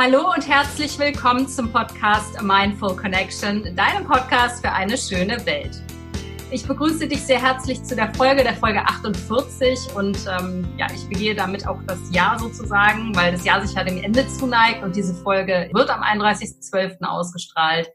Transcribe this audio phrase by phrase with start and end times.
[0.00, 5.82] Hallo und herzlich willkommen zum Podcast Mindful Connection, deinem Podcast für eine schöne Welt.
[6.52, 11.08] Ich begrüße dich sehr herzlich zu der Folge, der Folge 48 und ähm, ja, ich
[11.08, 14.94] begehe damit auch das Jahr sozusagen, weil das Jahr sich ja dem Ende zuneigt und
[14.94, 17.02] diese Folge wird am 31.12.
[17.02, 17.90] ausgestrahlt.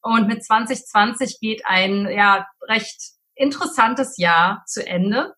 [0.00, 2.98] Und mit 2020 geht ein ja recht
[3.34, 5.34] interessantes Jahr zu Ende.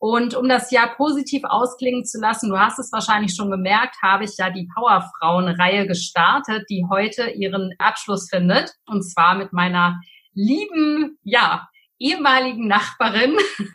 [0.00, 4.24] Und um das Jahr positiv ausklingen zu lassen, du hast es wahrscheinlich schon gemerkt, habe
[4.24, 8.72] ich ja die Powerfrauen-Reihe gestartet, die heute ihren Abschluss findet.
[8.86, 10.00] Und zwar mit meiner
[10.34, 13.36] lieben, ja, ehemaligen Nachbarin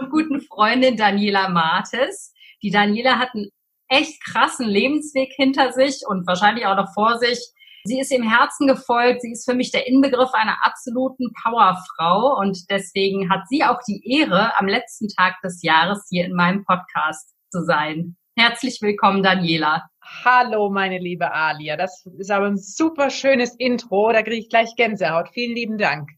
[0.00, 2.34] und guten Freundin Daniela Martes.
[2.62, 3.48] Die Daniela hat einen
[3.88, 7.38] echt krassen Lebensweg hinter sich und wahrscheinlich auch noch vor sich.
[7.84, 9.22] Sie ist im Herzen gefolgt.
[9.22, 14.02] Sie ist für mich der Inbegriff einer absoluten Powerfrau und deswegen hat sie auch die
[14.04, 18.16] Ehre, am letzten Tag des Jahres hier in meinem Podcast zu sein.
[18.36, 19.88] Herzlich willkommen, Daniela.
[20.24, 21.76] Hallo, meine liebe Alia.
[21.76, 24.12] Das ist aber ein super schönes Intro.
[24.12, 25.30] Da kriege ich gleich Gänsehaut.
[25.32, 26.10] Vielen lieben Dank.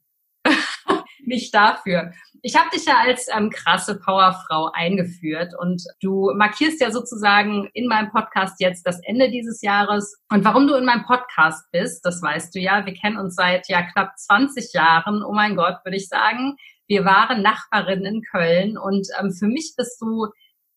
[1.25, 2.13] Nicht dafür.
[2.45, 7.87] Ich habe dich ja als ähm, krasse Powerfrau eingeführt und du markierst ja sozusagen in
[7.87, 10.21] meinem Podcast jetzt das Ende dieses Jahres.
[10.29, 12.85] Und warum du in meinem Podcast bist, das weißt du ja.
[12.85, 15.23] Wir kennen uns seit ja knapp 20 Jahren.
[15.23, 16.57] Oh mein Gott, würde ich sagen.
[16.89, 20.27] Wir waren Nachbarinnen in Köln und ähm, für mich bist du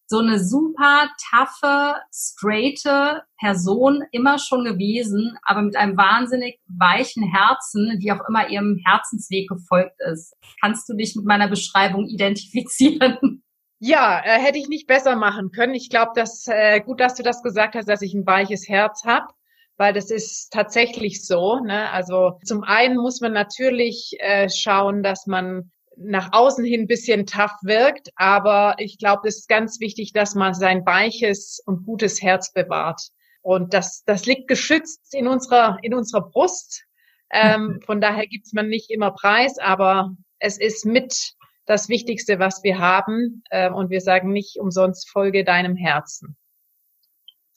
[0.07, 7.99] so eine super taffe, straighte Person immer schon gewesen, aber mit einem wahnsinnig weichen Herzen,
[7.99, 10.35] die auch immer ihrem Herzensweg gefolgt ist.
[10.61, 13.41] Kannst du dich mit meiner Beschreibung identifizieren?
[13.79, 15.75] Ja, äh, hätte ich nicht besser machen können.
[15.75, 19.03] Ich glaube, dass äh, gut, dass du das gesagt hast, dass ich ein weiches Herz
[19.03, 19.27] habe,
[19.75, 21.59] weil das ist tatsächlich so.
[21.59, 21.91] Ne?
[21.91, 27.25] Also zum einen muss man natürlich äh, schauen, dass man nach außen hin ein bisschen
[27.25, 32.21] tough wirkt, aber ich glaube, es ist ganz wichtig, dass man sein weiches und gutes
[32.21, 33.09] Herz bewahrt.
[33.41, 36.85] Und das, das liegt geschützt in unserer, in unserer Brust.
[37.31, 41.33] Ähm, von daher gibt's man nicht immer Preis, aber es ist mit
[41.65, 43.43] das Wichtigste, was wir haben.
[43.51, 46.37] Ähm, und wir sagen nicht umsonst, folge deinem Herzen.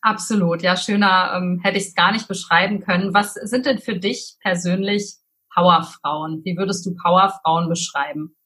[0.00, 3.14] Absolut, ja, schöner ähm, hätte ich es gar nicht beschreiben können.
[3.14, 5.16] Was sind denn für dich persönlich
[5.54, 6.42] Powerfrauen?
[6.44, 8.36] Wie würdest du Powerfrauen beschreiben?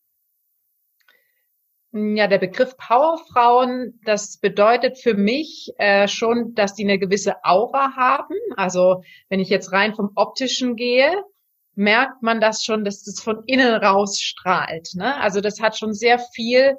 [1.94, 7.94] Ja, der Begriff Powerfrauen, das bedeutet für mich äh, schon, dass die eine gewisse Aura
[7.96, 8.34] haben.
[8.56, 11.22] Also wenn ich jetzt rein vom optischen gehe,
[11.74, 14.94] merkt man das schon, dass das von innen raus strahlt.
[14.94, 15.20] Ne?
[15.20, 16.76] Also das hat schon sehr viel,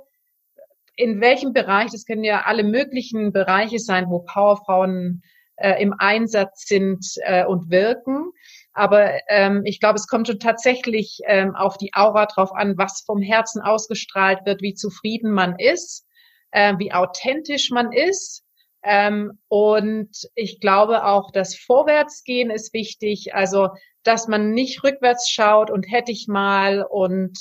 [0.95, 5.21] in welchem Bereich, das können ja alle möglichen Bereiche sein, wo Powerfrauen
[5.57, 8.31] äh, im Einsatz sind äh, und wirken.
[8.73, 13.03] Aber ähm, ich glaube, es kommt schon tatsächlich ähm, auf die Aura drauf an, was
[13.05, 16.05] vom Herzen ausgestrahlt wird, wie zufrieden man ist,
[16.51, 18.43] äh, wie authentisch man ist.
[18.83, 23.35] Ähm, und ich glaube auch, das Vorwärtsgehen ist wichtig.
[23.35, 23.69] Also,
[24.03, 27.37] dass man nicht rückwärts schaut und hätte ich mal und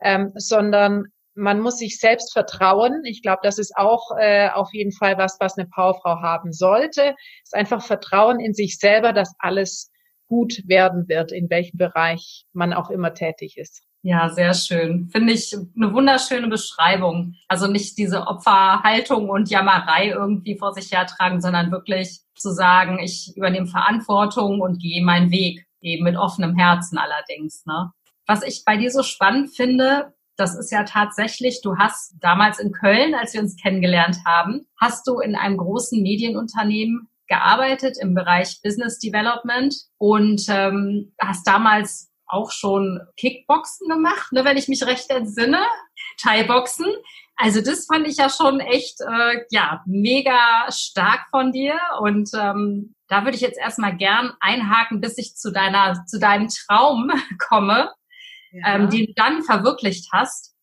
[0.00, 3.02] ähm, sondern man muss sich selbst vertrauen.
[3.04, 7.16] Ich glaube, das ist auch äh, auf jeden Fall was, was eine Powerfrau haben sollte.
[7.42, 9.90] Ist einfach Vertrauen in sich selber, dass alles
[10.28, 13.84] gut werden wird, in welchem Bereich man auch immer tätig ist.
[14.02, 15.08] Ja, sehr schön.
[15.10, 17.36] Finde ich eine wunderschöne Beschreibung.
[17.48, 23.32] Also nicht diese Opferhaltung und Jammerei irgendwie vor sich hertragen, sondern wirklich zu sagen, ich
[23.34, 27.64] übernehme Verantwortung und gehe meinen Weg, eben mit offenem Herzen allerdings.
[27.64, 27.92] Ne?
[28.26, 32.72] Was ich bei dir so spannend finde, das ist ja tatsächlich, du hast damals in
[32.72, 38.60] Köln, als wir uns kennengelernt haben, hast du in einem großen Medienunternehmen gearbeitet im Bereich
[38.62, 45.10] Business Development und ähm, hast damals auch schon Kickboxen gemacht, ne, wenn ich mich recht
[45.10, 45.64] entsinne,
[46.20, 46.86] Thai-Boxen.
[47.36, 51.78] Also das fand ich ja schon echt, äh, ja, mega stark von dir.
[52.00, 56.48] Und ähm, da würde ich jetzt erstmal gern einhaken, bis ich zu deiner, zu deinem
[56.48, 57.10] Traum
[57.48, 57.90] komme,
[58.52, 58.74] ja.
[58.74, 60.53] ähm, den du dann verwirklicht hast.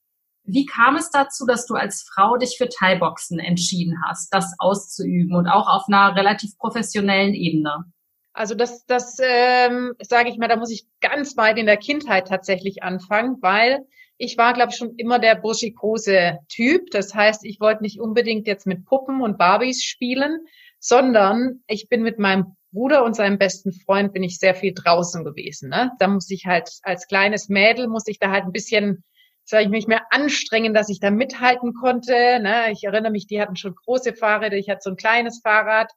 [0.44, 5.36] Wie kam es dazu, dass du als Frau dich für Thai-Boxen entschieden hast, das auszuüben
[5.36, 7.86] und auch auf einer relativ professionellen Ebene?
[8.34, 12.28] Also das, das ähm, sage ich mal, da muss ich ganz weit in der Kindheit
[12.28, 13.86] tatsächlich anfangen, weil
[14.18, 16.92] ich war, glaube ich, schon immer der burschikose Typ.
[16.92, 20.46] Das heißt, ich wollte nicht unbedingt jetzt mit Puppen und Barbies spielen,
[20.80, 25.24] sondern ich bin mit meinem Bruder und seinem besten Freund bin ich sehr viel draußen
[25.26, 25.70] gewesen.
[25.70, 25.92] Ne?
[26.00, 29.04] Da muss ich halt als kleines Mädel muss ich da halt ein bisschen
[29.44, 32.40] sage ich mich mehr anstrengen, dass ich da mithalten konnte.
[32.40, 32.72] Ne?
[32.72, 35.92] Ich erinnere mich, die hatten schon große Fahrräder, ich hatte so ein kleines Fahrrad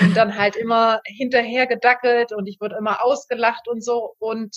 [0.00, 4.54] und dann halt immer hinterher gedackelt und ich wurde immer ausgelacht und so und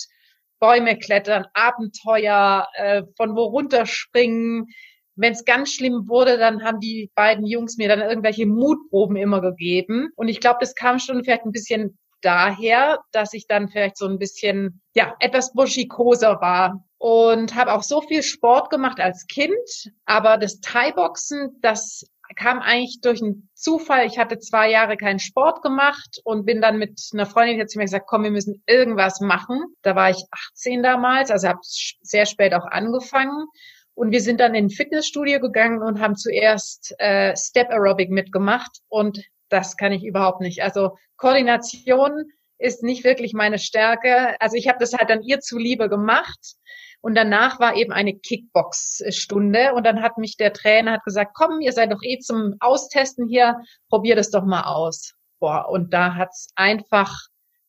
[0.60, 4.68] Bäume klettern, Abenteuer, äh, von wo runterspringen,
[5.16, 9.40] wenn es ganz schlimm wurde, dann haben die beiden Jungs mir dann irgendwelche Mutproben immer
[9.40, 10.10] gegeben.
[10.16, 14.06] Und ich glaube, das kam schon vielleicht ein bisschen daher, dass ich dann vielleicht so
[14.08, 19.92] ein bisschen, ja, etwas buschikoser war und habe auch so viel Sport gemacht als Kind.
[20.06, 24.06] Aber das Thai-Boxen, das kam eigentlich durch einen Zufall.
[24.06, 27.82] Ich hatte zwei Jahre keinen Sport gemacht und bin dann mit einer Freundin jetzt mir
[27.82, 29.64] gesagt, komm, wir müssen irgendwas machen.
[29.82, 30.24] Da war ich
[30.54, 33.48] 18 damals, also habe sehr spät auch angefangen.
[33.92, 38.78] Und wir sind dann in ein Fitnessstudio gegangen und haben zuerst äh, Step Aerobic mitgemacht.
[38.88, 39.20] Und
[39.50, 40.62] das kann ich überhaupt nicht.
[40.62, 44.40] Also Koordination ist nicht wirklich meine Stärke.
[44.40, 46.56] Also ich habe das halt dann ihr zuliebe gemacht.
[47.04, 49.74] Und danach war eben eine Kickbox-Stunde.
[49.74, 53.28] Und dann hat mich der Trainer hat gesagt, komm, ihr seid doch eh zum Austesten
[53.28, 53.60] hier,
[53.90, 55.12] probier das doch mal aus.
[55.38, 57.14] Boah, und da hat's einfach,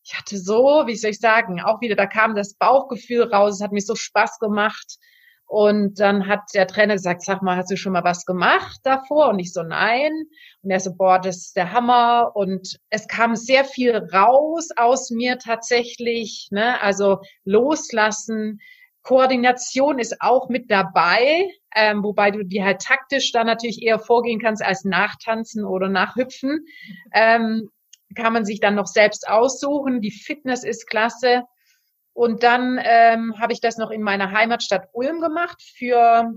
[0.06, 3.62] ich hatte so, wie soll ich sagen, auch wieder, da kam das Bauchgefühl raus, es
[3.62, 5.00] hat mir so Spaß gemacht.
[5.48, 9.28] Und dann hat der Trainer gesagt, sag mal, hast du schon mal was gemacht davor?
[9.28, 10.14] Und ich so, nein.
[10.62, 12.32] Und er so, boah, das ist der Hammer.
[12.36, 16.82] Und es kam sehr viel raus aus mir tatsächlich, ne?
[16.82, 18.62] Also loslassen,
[19.06, 24.40] Koordination ist auch mit dabei, ähm, wobei du die halt taktisch dann natürlich eher vorgehen
[24.40, 26.66] kannst als nachtanzen oder nachhüpfen.
[27.14, 27.70] Ähm,
[28.16, 30.02] kann man sich dann noch selbst aussuchen.
[30.02, 31.44] Die Fitness ist klasse.
[32.14, 36.34] Und dann ähm, habe ich das noch in meiner Heimatstadt Ulm gemacht für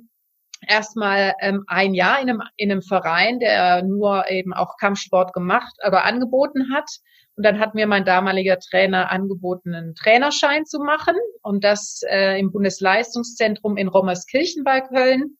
[0.67, 5.73] erstmal ähm, ein Jahr in einem, in einem Verein, der nur eben auch Kampfsport gemacht,
[5.83, 6.91] aber angeboten hat.
[7.39, 12.37] Und dann hat mir mein damaliger Trainer angeboten, einen Trainerschein zu machen und das äh,
[12.37, 15.39] im Bundesleistungszentrum in Rommerskirchen bei Köln.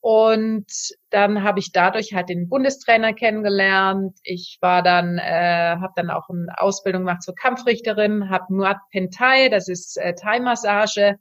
[0.00, 0.66] Und
[1.08, 4.18] dann habe ich dadurch halt den Bundestrainer kennengelernt.
[4.24, 9.48] Ich war dann, äh, habe dann auch eine Ausbildung gemacht zur Kampfrichterin, habe Muad Pentai,
[9.48, 11.16] das ist äh, Thai-Massage,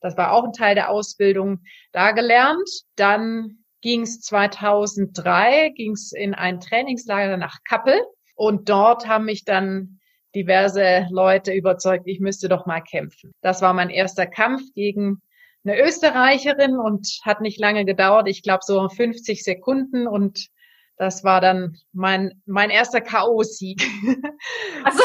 [0.00, 1.60] das war auch ein Teil der Ausbildung,
[1.92, 2.68] da gelernt.
[2.96, 8.02] Dann ging es 2003, ging es in ein Trainingslager nach Kappel
[8.34, 10.00] und dort haben mich dann
[10.34, 13.32] diverse Leute überzeugt, ich müsste doch mal kämpfen.
[13.42, 15.20] Das war mein erster Kampf gegen
[15.64, 18.28] eine Österreicherin und hat nicht lange gedauert.
[18.28, 20.48] Ich glaube so 50 Sekunden und
[20.96, 23.82] das war dann mein mein erster KO-Sieg.
[24.84, 25.02] Also,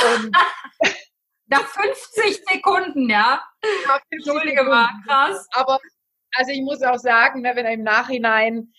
[1.48, 3.42] nach 50 Sekunden, ja.
[4.10, 5.48] Entschuldige mal, krass.
[5.52, 5.80] Aber
[6.36, 8.74] also ich muss auch sagen, ne, wenn er im Nachhinein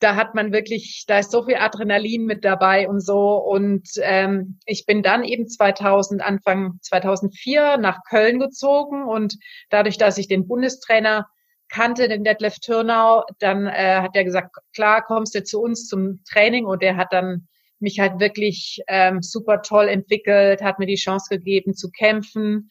[0.00, 3.36] da hat man wirklich, da ist so viel Adrenalin mit dabei und so.
[3.36, 9.04] Und ähm, ich bin dann eben 2000, Anfang 2004 nach Köln gezogen.
[9.04, 9.36] Und
[9.68, 11.28] dadurch, dass ich den Bundestrainer
[11.68, 16.22] kannte, den Detlef Türnau, dann äh, hat er gesagt, klar, kommst du zu uns zum
[16.24, 16.64] Training.
[16.64, 17.46] Und der hat dann
[17.78, 22.70] mich halt wirklich ähm, super toll entwickelt, hat mir die Chance gegeben zu kämpfen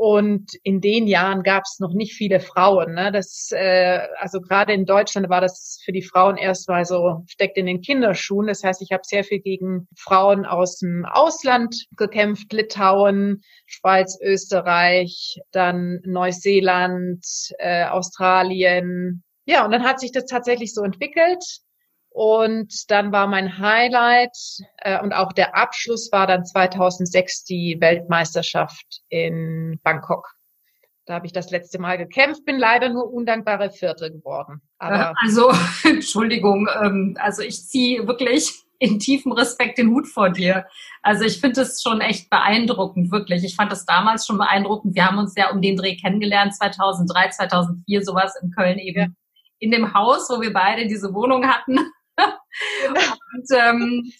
[0.00, 2.94] und in den Jahren gab es noch nicht viele Frauen.
[2.94, 3.12] Ne?
[3.12, 7.66] Das, äh, also gerade in Deutschland war das für die Frauen erstmal so, steckt in
[7.66, 8.46] den Kinderschuhen.
[8.46, 15.38] Das heißt, ich habe sehr viel gegen Frauen aus dem Ausland gekämpft, Litauen, Schweiz, Österreich,
[15.52, 17.22] dann Neuseeland,
[17.58, 19.22] äh, Australien.
[19.44, 21.44] Ja, und dann hat sich das tatsächlich so entwickelt.
[22.10, 24.36] Und dann war mein Highlight
[24.78, 30.26] äh, und auch der Abschluss war dann 2006 die Weltmeisterschaft in Bangkok.
[31.06, 34.60] Da habe ich das letzte Mal gekämpft, bin leider nur undankbare Vierte geworden.
[34.78, 35.50] Aber also,
[35.84, 40.66] Entschuldigung, ähm, also ich ziehe wirklich in tiefem Respekt den Hut vor dir.
[41.02, 43.44] Also ich finde es schon echt beeindruckend, wirklich.
[43.44, 44.94] Ich fand das damals schon beeindruckend.
[44.94, 49.00] Wir haben uns ja um den Dreh kennengelernt, 2003, 2004, sowas in Köln eben.
[49.00, 49.06] Ja.
[49.58, 51.78] In dem Haus, wo wir beide diese Wohnung hatten.
[53.34, 54.12] Und ähm,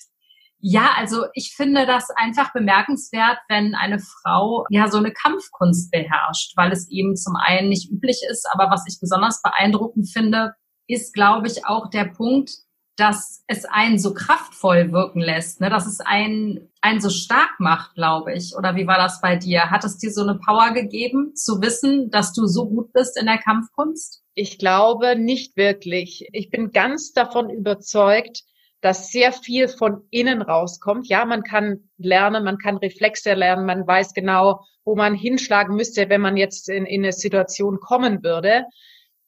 [0.63, 6.57] ja, also ich finde das einfach bemerkenswert, wenn eine Frau ja so eine Kampfkunst beherrscht,
[6.57, 10.55] weil es eben zum einen nicht üblich ist, aber was ich besonders beeindruckend finde,
[10.87, 12.51] ist, glaube ich, auch der Punkt,
[12.97, 15.71] dass es einen so kraftvoll wirken lässt, ne?
[15.71, 18.55] dass es einen, einen so stark macht, glaube ich.
[18.57, 19.71] Oder wie war das bei dir?
[19.71, 23.27] Hat es dir so eine Power gegeben, zu wissen, dass du so gut bist in
[23.27, 24.23] der Kampfkunst?
[24.35, 26.29] Ich glaube nicht wirklich.
[26.33, 28.45] Ich bin ganz davon überzeugt,
[28.81, 31.07] dass sehr viel von innen rauskommt.
[31.09, 36.09] Ja, man kann lernen, man kann Reflexe lernen, man weiß genau, wo man hinschlagen müsste,
[36.09, 38.65] wenn man jetzt in, in eine Situation kommen würde.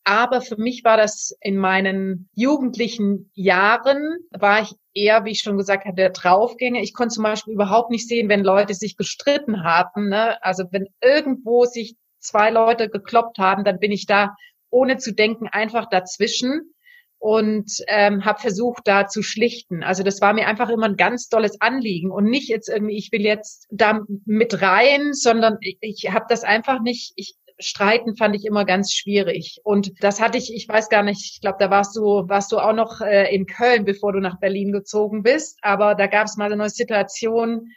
[0.04, 5.56] Aber für mich war das in meinen jugendlichen Jahren, war ich eher, wie ich schon
[5.56, 6.80] gesagt hatte, der Draufgänger.
[6.80, 10.08] Ich konnte zum Beispiel überhaupt nicht sehen, wenn Leute sich gestritten haben.
[10.08, 10.42] Ne?
[10.42, 14.34] Also wenn irgendwo sich zwei Leute gekloppt haben, dann bin ich da
[14.70, 16.72] ohne zu denken einfach dazwischen
[17.18, 19.84] und ähm, habe versucht, da zu schlichten.
[19.84, 23.12] Also das war mir einfach immer ein ganz tolles Anliegen und nicht jetzt irgendwie, ich
[23.12, 27.12] will jetzt da mit rein, sondern ich, ich habe das einfach nicht.
[27.14, 29.60] Ich Streiten fand ich immer ganz schwierig.
[29.64, 32.58] Und das hatte ich, ich weiß gar nicht, ich glaube, da warst du, warst du
[32.58, 35.58] auch noch äh, in Köln, bevor du nach Berlin gezogen bist.
[35.62, 37.68] Aber da gab es mal eine Situation,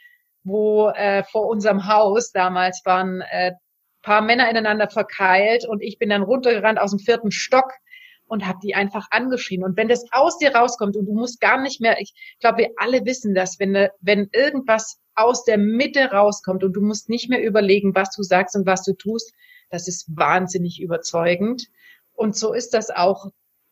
[0.44, 3.52] wo äh, vor unserem Haus damals waren äh,
[4.06, 7.72] paar Männer ineinander verkeilt und ich bin dann runtergerannt aus dem vierten Stock
[8.28, 9.64] und habe die einfach angeschrien.
[9.64, 12.70] Und wenn das aus dir rauskommt und du musst gar nicht mehr, ich glaube, wir
[12.76, 17.42] alle wissen das, wenn, wenn irgendwas aus der Mitte rauskommt und du musst nicht mehr
[17.42, 19.34] überlegen, was du sagst und was du tust,
[19.70, 21.66] das ist wahnsinnig überzeugend.
[22.14, 23.30] Und so ist das auch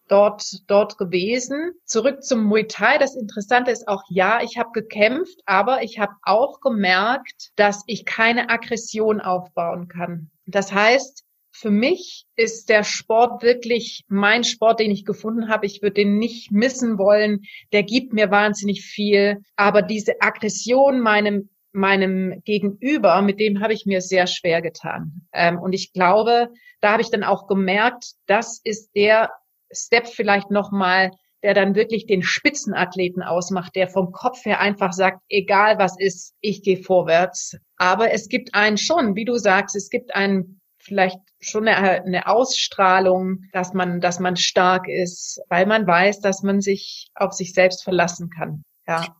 [0.08, 1.72] dort, dort gewesen.
[1.84, 2.98] Zurück zum Muay Thai.
[2.98, 8.04] Das Interessante ist auch, ja, ich habe gekämpft, aber ich habe auch gemerkt, dass ich
[8.04, 10.30] keine Aggression aufbauen kann.
[10.46, 11.24] Das heißt,
[11.56, 15.66] für mich ist der Sport wirklich mein Sport, den ich gefunden habe.
[15.66, 17.42] Ich würde den nicht missen wollen.
[17.72, 19.40] Der gibt mir wahnsinnig viel.
[19.54, 25.26] Aber diese Aggression meinem meinem Gegenüber, mit dem habe ich mir sehr schwer getan.
[25.32, 26.48] Ähm, und ich glaube,
[26.80, 29.30] da habe ich dann auch gemerkt, das ist der
[29.72, 31.10] Step vielleicht nochmal,
[31.42, 36.34] der dann wirklich den Spitzenathleten ausmacht, der vom Kopf her einfach sagt, egal was ist,
[36.40, 37.58] ich gehe vorwärts.
[37.76, 42.26] Aber es gibt einen schon, wie du sagst, es gibt einen vielleicht schon eine, eine
[42.26, 47.52] Ausstrahlung, dass man, dass man stark ist, weil man weiß, dass man sich auf sich
[47.52, 48.62] selbst verlassen kann.
[48.86, 49.16] Ja.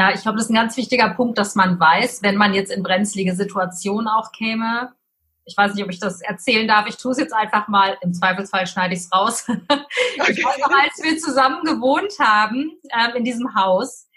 [0.00, 2.72] Ja, ich glaube, das ist ein ganz wichtiger Punkt, dass man weiß, wenn man jetzt
[2.72, 4.94] in brenzlige Situationen auch käme.
[5.44, 6.86] Ich weiß nicht, ob ich das erzählen darf.
[6.88, 7.98] Ich tue es jetzt einfach mal.
[8.00, 9.44] Im Zweifelsfall schneide ich es raus.
[9.48, 14.08] ich weiß noch, als wir zusammen gewohnt haben ähm, in diesem Haus,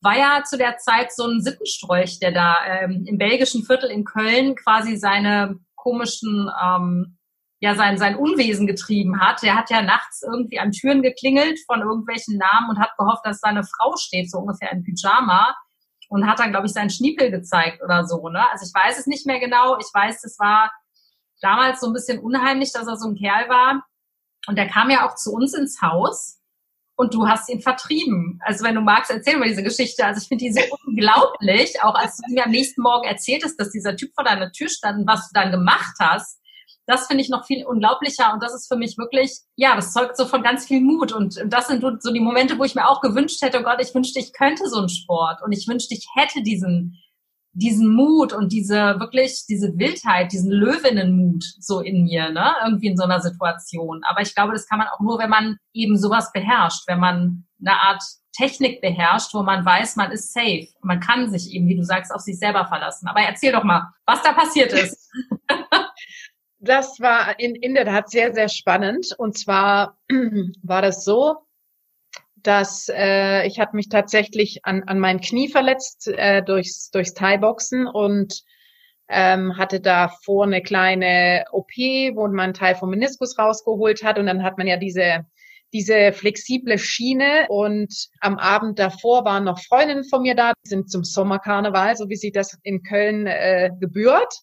[0.00, 4.04] war ja zu der Zeit so ein Sittenstrolch, der da ähm, im belgischen Viertel in
[4.04, 7.18] Köln quasi seine komischen, ähm,
[7.60, 9.42] ja, sein, sein Unwesen getrieben hat.
[9.42, 13.40] Der hat ja nachts irgendwie an Türen geklingelt von irgendwelchen Namen und hat gehofft, dass
[13.40, 15.54] seine Frau steht, so ungefähr in Pyjama.
[16.08, 18.28] Und hat dann, glaube ich, seinen Schniepel gezeigt oder so.
[18.30, 18.44] Ne?
[18.50, 19.78] Also ich weiß es nicht mehr genau.
[19.78, 20.72] Ich weiß, es war
[21.40, 23.84] damals so ein bisschen unheimlich, dass er so ein Kerl war.
[24.48, 26.40] Und der kam ja auch zu uns ins Haus
[26.96, 28.40] und du hast ihn vertrieben.
[28.44, 30.04] Also wenn du magst, erzähl mal diese Geschichte.
[30.04, 33.70] Also ich finde die so unglaublich, auch als du mir am nächsten Morgen erzähltest, dass
[33.70, 36.39] dieser Typ vor deiner Tür stand und was du dann gemacht hast.
[36.90, 40.16] Das finde ich noch viel unglaublicher und das ist für mich wirklich, ja, das zeugt
[40.16, 43.00] so von ganz viel Mut und, das sind so die Momente, wo ich mir auch
[43.00, 46.06] gewünscht hätte, oh Gott, ich wünschte, ich könnte so einen Sport und ich wünschte, ich
[46.14, 46.98] hätte diesen,
[47.52, 52.96] diesen Mut und diese wirklich diese Wildheit, diesen Löwinnenmut so in mir, ne, irgendwie in
[52.96, 54.02] so einer Situation.
[54.08, 57.46] Aber ich glaube, das kann man auch nur, wenn man eben sowas beherrscht, wenn man
[57.60, 60.68] eine Art Technik beherrscht, wo man weiß, man ist safe.
[60.82, 63.08] Man kann sich eben, wie du sagst, auf sich selber verlassen.
[63.08, 65.10] Aber erzähl doch mal, was da passiert ist.
[66.60, 69.14] das war in, in der Tat sehr, sehr spannend.
[69.16, 69.98] Und zwar
[70.62, 71.36] war das so,
[72.36, 77.86] dass äh, ich hatte mich tatsächlich an, an mein Knie verletzt äh, durchs, durchs Thai-Boxen
[77.86, 78.42] und
[79.08, 84.18] ähm, hatte da vor eine kleine OP, wo man einen Teil vom Meniskus rausgeholt hat.
[84.18, 85.26] Und dann hat man ja diese
[85.72, 87.46] diese flexible Schiene.
[87.48, 92.16] Und am Abend davor waren noch Freundinnen von mir da, sind zum Sommerkarneval, so wie
[92.16, 94.34] sich das in Köln äh, gebührt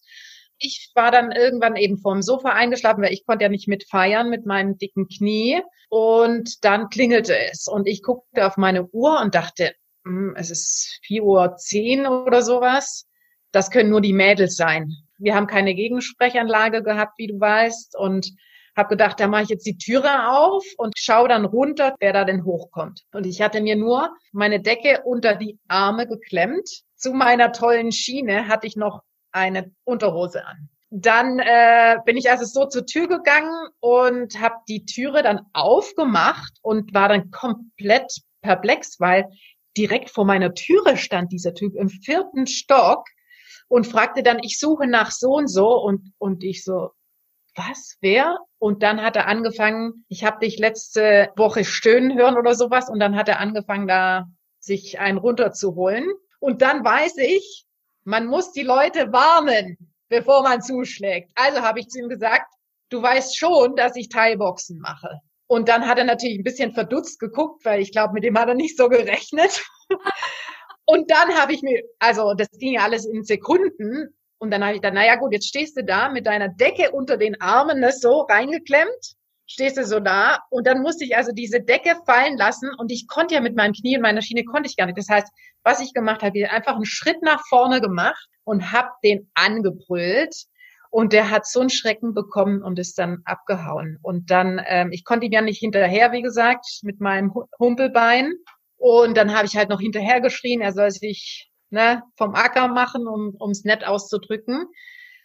[0.58, 4.46] ich war dann irgendwann eben vorm Sofa eingeschlafen, weil ich konnte ja nicht mitfeiern mit
[4.46, 5.62] meinem dicken Knie.
[5.90, 9.72] Und dann klingelte es und ich guckte auf meine Uhr und dachte,
[10.04, 13.06] hm, es ist 4 Uhr 10 oder sowas.
[13.52, 14.92] Das können nur die Mädels sein.
[15.18, 17.96] Wir haben keine Gegensprechanlage gehabt, wie du weißt.
[17.96, 18.32] Und
[18.78, 22.24] habe gedacht, da mache ich jetzt die Türe auf und schaue dann runter, wer da
[22.24, 23.04] denn hochkommt.
[23.12, 26.68] Und ich hatte mir nur meine Decke unter die Arme geklemmt.
[26.94, 29.02] Zu meiner tollen Schiene hatte ich noch
[29.38, 30.68] eine Unterhose an.
[30.90, 36.52] Dann äh, bin ich also so zur Tür gegangen und habe die Türe dann aufgemacht
[36.62, 39.28] und war dann komplett perplex, weil
[39.76, 43.04] direkt vor meiner Türe stand dieser Typ im vierten Stock
[43.68, 46.90] und fragte dann, ich suche nach so und so und und ich so,
[47.54, 48.38] was, wer?
[48.58, 53.00] Und dann hat er angefangen, ich habe dich letzte Woche stöhnen hören oder sowas und
[53.00, 54.26] dann hat er angefangen, da
[54.58, 56.08] sich einen runterzuholen.
[56.40, 57.66] Und dann weiß ich,
[58.08, 59.76] man muss die Leute warnen,
[60.08, 61.30] bevor man zuschlägt.
[61.34, 62.50] Also habe ich zu ihm gesagt,
[62.88, 65.20] du weißt schon, dass ich Thai-Boxen mache.
[65.46, 68.48] Und dann hat er natürlich ein bisschen verdutzt geguckt, weil ich glaube, mit dem hat
[68.48, 69.62] er nicht so gerechnet.
[70.86, 74.08] Und dann habe ich mir, also das ging ja alles in Sekunden.
[74.38, 77.18] Und dann habe ich dann, naja gut, jetzt stehst du da mit deiner Decke unter
[77.18, 79.17] den Armen, das so reingeklemmt
[79.48, 83.08] stehst du so da und dann musste ich also diese Decke fallen lassen und ich
[83.08, 84.98] konnte ja mit meinem Knie und meiner Schiene konnte ich gar nicht.
[84.98, 85.28] Das heißt,
[85.64, 90.34] was ich gemacht habe, ich einfach einen Schritt nach vorne gemacht und habe den angebrüllt
[90.90, 93.98] und der hat so einen Schrecken bekommen und ist dann abgehauen.
[94.02, 98.32] Und dann, ähm, ich konnte ihm ja nicht hinterher, wie gesagt, mit meinem Humpelbein.
[98.76, 103.06] Und dann habe ich halt noch hinterher geschrien, er soll sich ne, vom Acker machen,
[103.06, 104.66] um ums nett auszudrücken.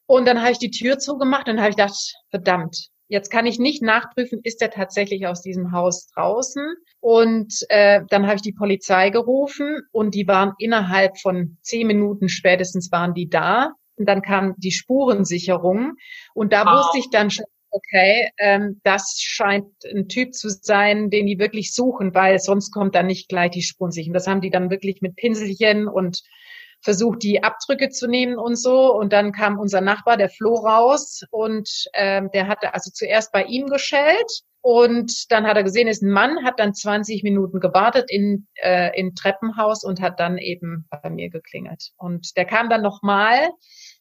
[0.05, 1.95] Und dann habe ich die Tür zugemacht und habe ich gedacht,
[2.29, 6.73] verdammt, Jetzt kann ich nicht nachprüfen, ist er tatsächlich aus diesem Haus draußen.
[6.99, 12.27] Und äh, dann habe ich die Polizei gerufen und die waren innerhalb von zehn Minuten
[12.27, 13.73] spätestens waren die da.
[13.97, 15.93] Und dann kam die Spurensicherung
[16.33, 16.79] und da wow.
[16.79, 21.71] wusste ich dann schon, okay, ähm, das scheint ein Typ zu sein, den die wirklich
[21.71, 24.15] suchen, weil sonst kommt dann nicht gleich die Spurensicherung.
[24.15, 26.23] Das haben die dann wirklich mit Pinselchen und
[26.83, 28.93] versucht, die Abdrücke zu nehmen und so.
[28.93, 33.43] Und dann kam unser Nachbar, der Flo, raus und ähm, der hatte also zuerst bei
[33.43, 34.43] ihm geschellt.
[34.61, 38.97] Und dann hat er gesehen, ist ein Mann, hat dann 20 Minuten gewartet in, äh,
[38.97, 41.91] im Treppenhaus und hat dann eben bei mir geklingelt.
[41.97, 43.49] Und der kam dann nochmal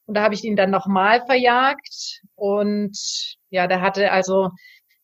[0.07, 2.23] und da habe ich ihn dann nochmal verjagt.
[2.37, 2.97] Und
[3.51, 4.51] ja, der hatte also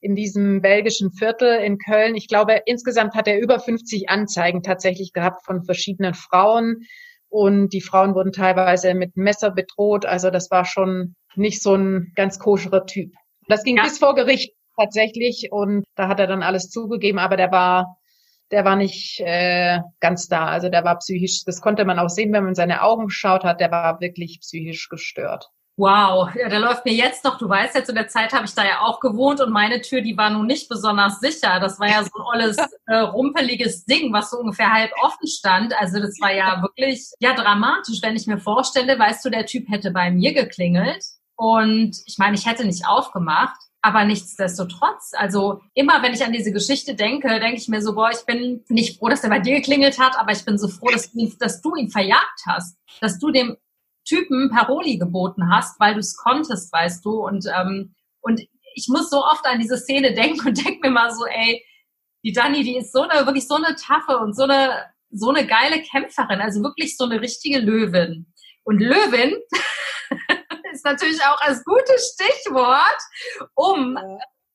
[0.01, 5.13] in diesem belgischen Viertel in Köln, ich glaube, insgesamt hat er über 50 Anzeigen tatsächlich
[5.13, 6.87] gehabt von verschiedenen Frauen
[7.29, 10.07] und die Frauen wurden teilweise mit Messer bedroht.
[10.07, 13.13] Also das war schon nicht so ein ganz koscherer Typ.
[13.49, 13.83] Das ging ja.
[13.83, 17.99] bis vor Gericht tatsächlich und da hat er dann alles zugegeben, aber der war
[18.51, 20.47] der war nicht äh, ganz da.
[20.47, 23.61] Also der war psychisch, das konnte man auch sehen, wenn man seine Augen geschaut hat,
[23.61, 25.51] der war wirklich psychisch gestört.
[25.79, 28.53] Wow, ja, da läuft mir jetzt noch, du weißt ja, zu der Zeit habe ich
[28.53, 31.61] da ja auch gewohnt und meine Tür, die war nun nicht besonders sicher.
[31.61, 32.57] Das war ja so ein olles,
[32.87, 35.73] äh, rumpeliges Ding, was so ungefähr halb offen stand.
[35.79, 39.71] Also das war ja wirklich, ja, dramatisch, wenn ich mir vorstelle, weißt du, der Typ
[39.71, 41.05] hätte bei mir geklingelt
[41.37, 43.61] und ich meine, ich hätte nicht aufgemacht.
[43.81, 48.11] Aber nichtsdestotrotz, also immer wenn ich an diese Geschichte denke, denke ich mir so, boah,
[48.11, 50.89] ich bin nicht froh, dass er bei dir geklingelt hat, aber ich bin so froh,
[50.89, 53.57] dass dass du ihn verjagt hast, dass du dem
[54.09, 57.25] Typen Paroli geboten hast, weil du es konntest, weißt du.
[57.25, 58.41] Und, ähm, und
[58.75, 61.65] ich muss so oft an diese Szene denken und denke mir mal so, ey,
[62.25, 65.47] die Dani, die ist so eine, wirklich so eine taffe und so eine, so eine
[65.47, 68.33] geile Kämpferin, also wirklich so eine richtige Löwin.
[68.65, 69.35] Und Löwin
[70.73, 72.99] ist natürlich auch als gutes Stichwort,
[73.55, 73.99] um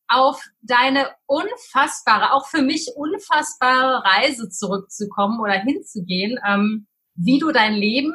[0.07, 7.73] auf deine unfassbare, auch für mich unfassbare Reise zurückzukommen oder hinzugehen, ähm, wie du dein
[7.73, 8.13] Leben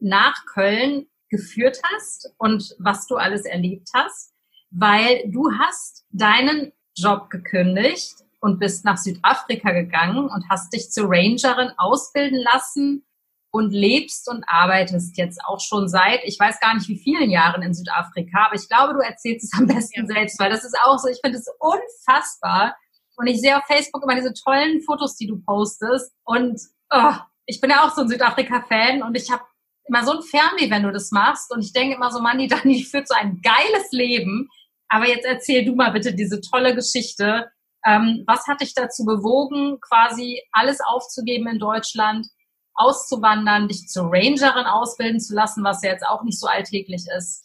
[0.00, 4.34] nach Köln geführt hast und was du alles erlebt hast,
[4.70, 11.08] weil du hast deinen Job gekündigt und bist nach Südafrika gegangen und hast dich zur
[11.08, 13.04] Rangerin ausbilden lassen
[13.52, 17.62] und lebst und arbeitest jetzt auch schon seit, ich weiß gar nicht wie vielen Jahren
[17.62, 20.06] in Südafrika, aber ich glaube, du erzählst es am besten ja.
[20.06, 22.76] selbst, weil das ist auch so, ich finde es unfassbar.
[23.16, 26.14] Und ich sehe auf Facebook immer diese tollen Fotos, die du postest.
[26.24, 26.58] Und
[26.90, 27.12] oh,
[27.44, 29.42] ich bin ja auch so ein Südafrika-Fan und ich habe
[29.90, 31.52] immer so ein Fernweh, wenn du das machst.
[31.52, 34.48] Und ich denke immer so, Manni, Dani führt so ein geiles Leben.
[34.88, 37.50] Aber jetzt erzähl du mal bitte diese tolle Geschichte.
[37.84, 42.26] Ähm, was hat dich dazu bewogen, quasi alles aufzugeben in Deutschland,
[42.74, 47.44] auszuwandern, dich zur Rangerin ausbilden zu lassen, was ja jetzt auch nicht so alltäglich ist?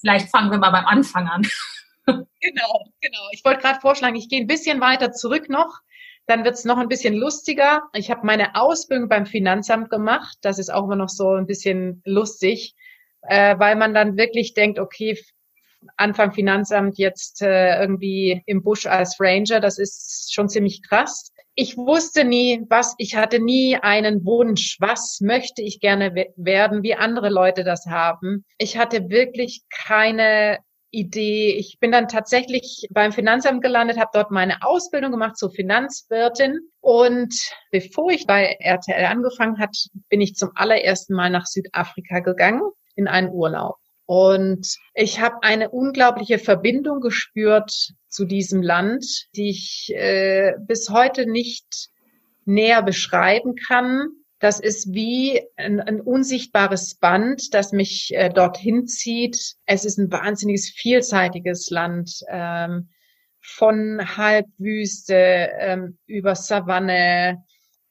[0.00, 1.46] Vielleicht fangen wir mal beim Anfang an.
[2.46, 3.28] Genau, genau.
[3.32, 5.80] Ich wollte gerade vorschlagen, ich gehe ein bisschen weiter zurück noch.
[6.26, 7.82] Dann wird's noch ein bisschen lustiger.
[7.92, 10.38] Ich habe meine Ausbildung beim Finanzamt gemacht.
[10.42, 12.74] Das ist auch immer noch so ein bisschen lustig,
[13.22, 15.18] äh, weil man dann wirklich denkt, okay,
[15.96, 21.32] Anfang Finanzamt jetzt äh, irgendwie im Busch als Ranger, das ist schon ziemlich krass.
[21.54, 26.94] Ich wusste nie, was, ich hatte nie einen Wunsch, was möchte ich gerne werden, wie
[26.94, 28.44] andere Leute das haben.
[28.58, 30.58] Ich hatte wirklich keine
[30.94, 31.56] Idee.
[31.58, 36.60] Ich bin dann tatsächlich beim Finanzamt gelandet, habe dort meine Ausbildung gemacht zur Finanzwirtin.
[36.80, 37.34] Und
[37.70, 39.76] bevor ich bei RTL angefangen hat,
[40.08, 42.62] bin ich zum allerersten Mal nach Südafrika gegangen
[42.94, 43.76] in einen Urlaub.
[44.06, 47.72] Und ich habe eine unglaubliche Verbindung gespürt
[48.08, 49.04] zu diesem Land,
[49.34, 51.88] die ich äh, bis heute nicht
[52.44, 54.08] näher beschreiben kann.
[54.44, 59.54] Das ist wie ein, ein unsichtbares Band, das mich äh, dorthin zieht.
[59.64, 62.20] Es ist ein wahnsinniges, vielseitiges Land.
[62.28, 62.90] Ähm,
[63.40, 65.14] von Halbwüste
[65.58, 67.43] ähm, über Savanne,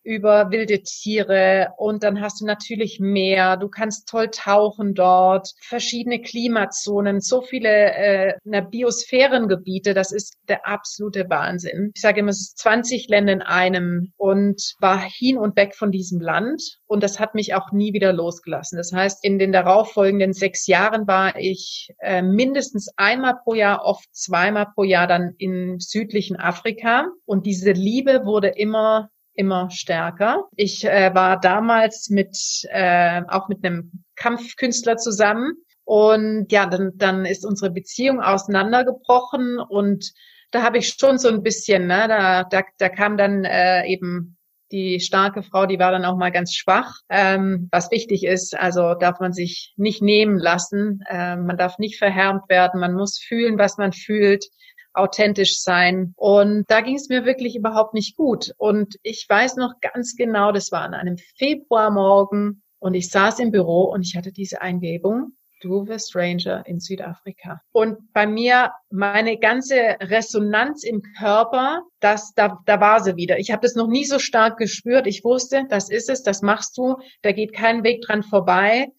[0.04, 6.22] über wilde Tiere und dann hast du natürlich Meer, du kannst toll tauchen dort, verschiedene
[6.22, 11.92] Klimazonen, so viele äh, Biosphärengebiete, das ist der absolute Wahnsinn.
[11.96, 15.92] Ich sage immer, es ist 20 Länder in einem und war hin und weg von
[15.92, 16.80] diesem Land.
[16.86, 18.78] Und das hat mich auch nie wieder losgelassen.
[18.78, 24.08] Das heißt, in den darauffolgenden sechs Jahren war ich äh, mindestens einmal pro Jahr, oft
[24.14, 27.08] zweimal pro Jahr dann im südlichen Afrika.
[27.26, 30.46] Und diese Liebe wurde immer immer stärker.
[30.56, 32.38] Ich äh, war damals mit
[32.70, 40.14] äh, auch mit einem Kampfkünstler zusammen und ja, dann, dann ist unsere Beziehung auseinandergebrochen und
[40.52, 44.38] da habe ich schon so ein bisschen, ne, da, da, da kam dann äh, eben
[44.72, 48.58] Die starke Frau, die war dann auch mal ganz schwach, ähm, was wichtig ist.
[48.58, 51.02] Also darf man sich nicht nehmen lassen.
[51.10, 52.80] Ähm, man darf nicht verhärmt werden.
[52.80, 54.46] Man muss fühlen, was man fühlt
[54.94, 56.14] authentisch sein.
[56.18, 58.54] Und da ging es mir wirklich überhaupt nicht gut.
[58.58, 63.52] Und ich weiß noch ganz genau, das war an einem Februarmorgen und ich saß im
[63.52, 65.34] Büro und ich hatte diese Eingebung.
[65.62, 67.62] Du wirst Ranger in Südafrika.
[67.72, 73.40] Und bei mir meine ganze Resonanz im Körper, das, da, da war sie wieder.
[73.40, 75.08] Ich habe das noch nie so stark gespürt.
[75.08, 78.90] Ich wusste, das ist es, das machst du, da geht kein Weg dran vorbei.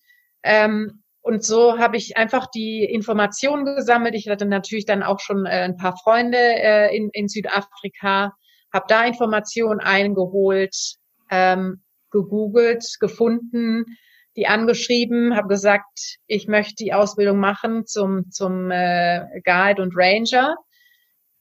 [0.43, 4.15] Ähm, und so habe ich einfach die Informationen gesammelt.
[4.15, 8.35] Ich hatte natürlich dann auch schon äh, ein paar Freunde äh, in, in Südafrika,
[8.71, 10.77] habe da Informationen eingeholt,
[11.31, 13.87] ähm, gegoogelt, gefunden,
[14.37, 20.57] die angeschrieben, habe gesagt, ich möchte die Ausbildung machen zum, zum äh, Guide und Ranger.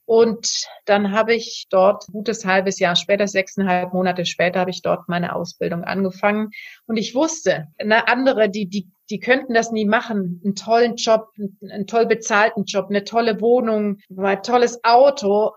[0.05, 0.47] Und
[0.85, 5.35] dann habe ich dort, gutes halbes Jahr später, sechseinhalb Monate später, habe ich dort meine
[5.35, 6.51] Ausbildung angefangen.
[6.85, 10.41] Und ich wusste, eine andere, die, die, die könnten das nie machen.
[10.43, 11.29] Einen tollen Job,
[11.61, 15.51] einen toll bezahlten Job, eine tolle Wohnung, ein tolles Auto.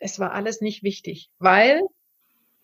[0.00, 1.82] Es war alles nicht wichtig, weil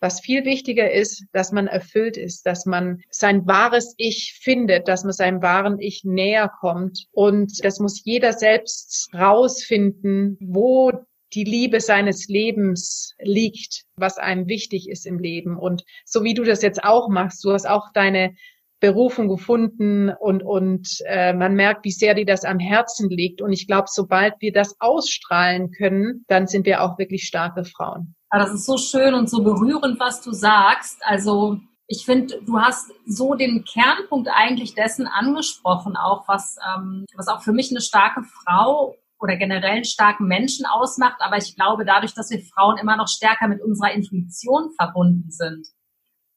[0.01, 5.03] was viel wichtiger ist, dass man erfüllt ist, dass man sein wahres Ich findet, dass
[5.03, 7.05] man seinem wahren Ich näher kommt.
[7.11, 10.91] Und das muss jeder selbst rausfinden, wo
[11.33, 15.55] die Liebe seines Lebens liegt, was einem wichtig ist im Leben.
[15.55, 18.35] Und so wie du das jetzt auch machst, du hast auch deine
[18.81, 23.41] Berufung gefunden und, und äh, man merkt, wie sehr dir das am Herzen liegt.
[23.41, 28.15] Und ich glaube, sobald wir das ausstrahlen können, dann sind wir auch wirklich starke Frauen.
[28.29, 30.97] Aber das ist so schön und so berührend, was du sagst.
[31.01, 37.27] Also ich finde, du hast so den Kernpunkt eigentlich dessen angesprochen, auch was, ähm, was
[37.27, 41.17] auch für mich eine starke Frau oder generell einen starken Menschen ausmacht.
[41.19, 45.67] Aber ich glaube, dadurch, dass wir Frauen immer noch stärker mit unserer Intuition verbunden sind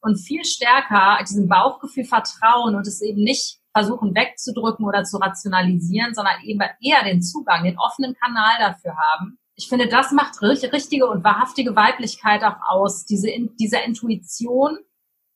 [0.05, 6.15] und viel stärker diesem Bauchgefühl vertrauen und es eben nicht versuchen wegzudrücken oder zu rationalisieren,
[6.15, 11.07] sondern eben eher den Zugang, den offenen Kanal dafür haben, ich finde, das macht richtige
[11.07, 14.79] und wahrhaftige Weiblichkeit auch aus, diese, dieser Intuition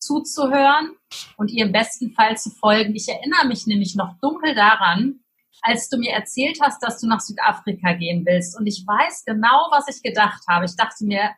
[0.01, 0.97] zuzuhören
[1.37, 2.95] und ihr im besten Fall zu folgen.
[2.95, 5.21] Ich erinnere mich nämlich noch dunkel daran,
[5.63, 8.59] als du mir erzählt hast, dass du nach Südafrika gehen willst.
[8.59, 10.65] Und ich weiß genau, was ich gedacht habe.
[10.65, 11.31] Ich dachte mir,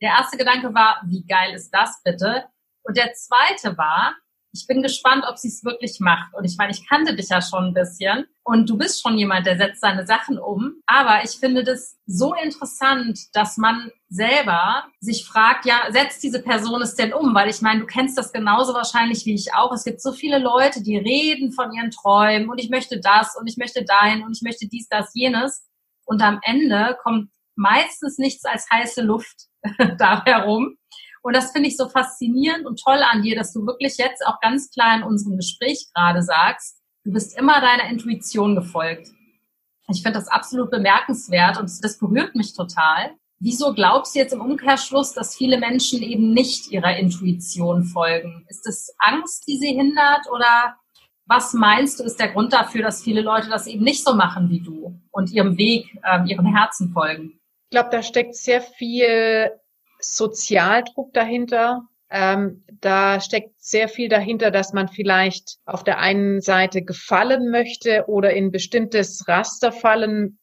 [0.00, 2.44] der erste Gedanke war, wie geil ist das bitte?
[2.88, 4.16] Und der zweite war,
[4.54, 6.32] ich bin gespannt, ob sie es wirklich macht.
[6.34, 9.46] Und ich meine, ich kannte dich ja schon ein bisschen und du bist schon jemand,
[9.46, 10.80] der setzt seine Sachen um.
[10.86, 16.80] Aber ich finde das so interessant, dass man selber sich fragt, ja, setzt diese Person
[16.80, 17.34] es denn um?
[17.34, 19.70] Weil ich meine, du kennst das genauso wahrscheinlich wie ich auch.
[19.72, 23.48] Es gibt so viele Leute, die reden von ihren Träumen und ich möchte das und
[23.48, 25.68] ich möchte dahin und ich möchte dies, das, jenes.
[26.06, 29.48] Und am Ende kommt meistens nichts als heiße Luft
[29.98, 30.77] da herum.
[31.22, 34.40] Und das finde ich so faszinierend und toll an dir, dass du wirklich jetzt auch
[34.40, 39.08] ganz klar in unserem Gespräch gerade sagst, du bist immer deiner Intuition gefolgt.
[39.90, 43.14] Ich finde das absolut bemerkenswert und das berührt mich total.
[43.40, 48.44] Wieso glaubst du jetzt im Umkehrschluss, dass viele Menschen eben nicht ihrer Intuition folgen?
[48.48, 50.76] Ist es Angst, die sie hindert oder
[51.26, 54.48] was meinst du, ist der Grund dafür, dass viele Leute das eben nicht so machen
[54.50, 57.38] wie du und ihrem Weg, äh, ihrem Herzen folgen?
[57.64, 59.50] Ich glaube, da steckt sehr viel
[60.00, 61.82] Sozialdruck dahinter.
[62.10, 68.04] Ähm, da steckt sehr viel dahinter, dass man vielleicht auf der einen Seite gefallen möchte
[68.08, 70.38] oder in bestimmtes Raster fallen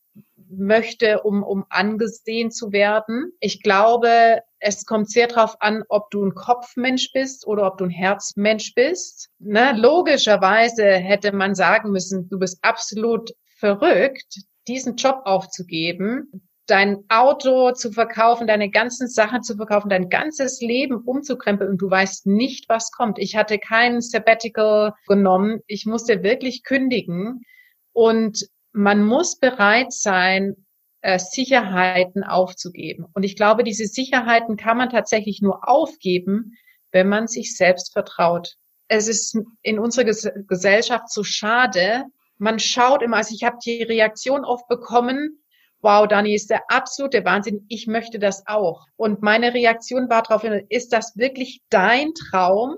[0.47, 3.31] möchte, um, um angesehen zu werden.
[3.39, 7.85] Ich glaube, es kommt sehr darauf an, ob du ein Kopfmensch bist oder ob du
[7.85, 9.29] ein Herzmensch bist.
[9.39, 9.73] Ne?
[9.75, 17.91] Logischerweise hätte man sagen müssen, du bist absolut verrückt, diesen Job aufzugeben, dein Auto zu
[17.91, 22.91] verkaufen, deine ganzen Sachen zu verkaufen, dein ganzes Leben umzukrempeln und du weißt nicht, was
[22.91, 23.19] kommt.
[23.19, 25.61] Ich hatte kein Sabbatical genommen.
[25.67, 27.45] Ich musste wirklich kündigen
[27.93, 30.55] und man muss bereit sein,
[31.01, 33.05] äh, Sicherheiten aufzugeben.
[33.13, 36.57] Und ich glaube, diese Sicherheiten kann man tatsächlich nur aufgeben,
[36.91, 38.55] wenn man sich selbst vertraut.
[38.87, 42.05] Es ist in unserer Gesellschaft so schade.
[42.37, 45.43] Man schaut immer, also ich habe die Reaktion oft bekommen,
[45.85, 48.87] wow, Dani ist der absolute Wahnsinn, ich möchte das auch.
[48.97, 52.75] Und meine Reaktion war darauf, ist das wirklich dein Traum?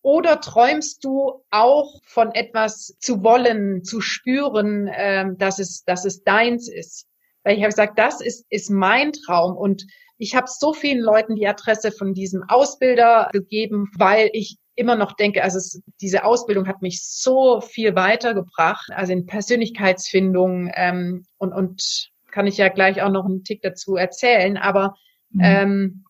[0.00, 6.24] Oder träumst du auch von etwas zu wollen, zu spüren, ähm, dass, es, dass es
[6.24, 7.06] deins ist?
[7.42, 9.54] Weil ich habe gesagt, das ist, ist mein Traum.
[9.56, 14.96] Und ich habe so vielen Leuten die Adresse von diesem Ausbilder gegeben, weil ich immer
[14.96, 21.26] noch denke, also es, diese Ausbildung hat mich so viel weitergebracht, also in Persönlichkeitsfindung ähm,
[21.38, 24.56] und, und kann ich ja gleich auch noch einen Tick dazu erzählen.
[24.56, 24.96] Aber
[25.30, 25.40] mhm.
[25.40, 26.04] ähm,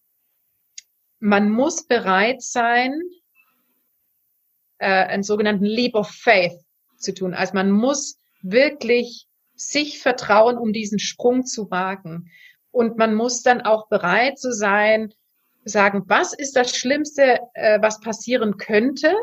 [1.19, 2.99] man muss bereit sein,
[4.79, 6.59] äh, einen sogenannten Leap of Faith
[6.97, 7.35] zu tun.
[7.35, 12.31] Also man muss wirklich sich vertrauen, um diesen Sprung zu wagen.
[12.71, 15.13] Und man muss dann auch bereit zu sein,
[15.67, 19.15] sagen, was ist das Schlimmste, äh, was passieren könnte,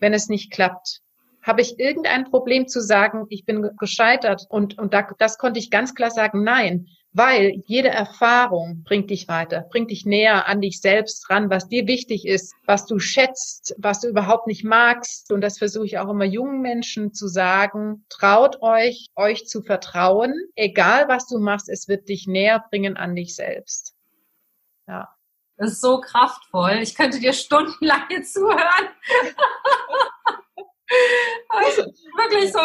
[0.00, 1.00] wenn es nicht klappt?
[1.44, 4.46] Habe ich irgendein Problem zu sagen, ich bin gescheitert?
[4.48, 9.28] Und, und da, das konnte ich ganz klar sagen, nein, weil jede Erfahrung bringt dich
[9.28, 13.74] weiter, bringt dich näher an dich selbst ran, was dir wichtig ist, was du schätzt,
[13.78, 15.30] was du überhaupt nicht magst.
[15.30, 18.06] Und das versuche ich auch immer jungen Menschen zu sagen.
[18.08, 20.32] Traut euch, euch zu vertrauen.
[20.56, 23.94] Egal was du machst, es wird dich näher bringen an dich selbst.
[24.88, 25.10] Ja.
[25.56, 26.78] Das ist so kraftvoll.
[26.82, 28.88] Ich könnte dir stundenlang zuhören.
[31.48, 31.82] Also,
[32.16, 32.60] wirklich so.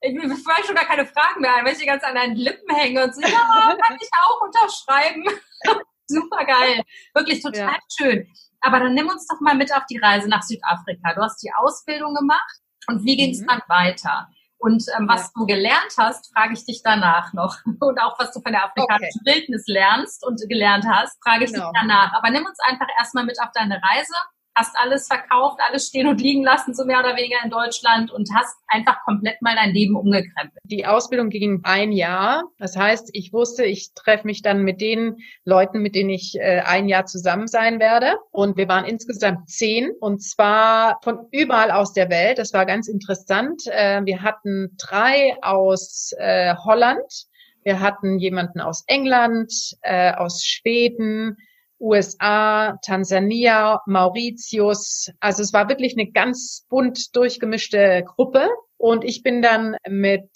[0.00, 2.74] Ich, fange schon gar keine Fragen mehr an, wenn ich die ganz an deinen Lippen
[2.74, 5.24] hänge und so, ja, kann ich auch unterschreiben.
[6.06, 6.82] Super geil.
[7.14, 7.78] Wirklich total ja.
[7.96, 8.28] schön.
[8.60, 11.14] Aber dann nimm uns doch mal mit auf die Reise nach Südafrika.
[11.14, 13.46] Du hast die Ausbildung gemacht und wie ging es mhm.
[13.46, 14.28] dann weiter?
[14.58, 15.30] Und ähm, was ja.
[15.34, 17.58] du gelernt hast, frage ich dich danach noch.
[17.80, 19.34] Und auch was du von der afrikanischen okay.
[19.34, 21.70] Wildnis lernst und gelernt hast, frage ich genau.
[21.70, 22.14] dich danach.
[22.14, 24.14] Aber nimm uns einfach erstmal mit auf deine Reise
[24.54, 28.28] hast alles verkauft, alles stehen und liegen lassen, so mehr oder weniger in Deutschland und
[28.34, 30.60] hast einfach komplett mal dein Leben umgekrempelt.
[30.64, 32.44] Die Ausbildung ging ein Jahr.
[32.58, 36.60] Das heißt, ich wusste, ich treffe mich dann mit den Leuten, mit denen ich äh,
[36.64, 38.16] ein Jahr zusammen sein werde.
[38.30, 42.38] Und wir waren insgesamt zehn und zwar von überall aus der Welt.
[42.38, 43.62] Das war ganz interessant.
[43.66, 47.26] Äh, wir hatten drei aus äh, Holland.
[47.64, 49.50] Wir hatten jemanden aus England,
[49.82, 51.38] äh, aus Schweden,
[51.80, 55.10] USA, Tansania, Mauritius.
[55.20, 58.48] Also es war wirklich eine ganz bunt durchgemischte Gruppe.
[58.76, 60.30] Und ich bin dann mit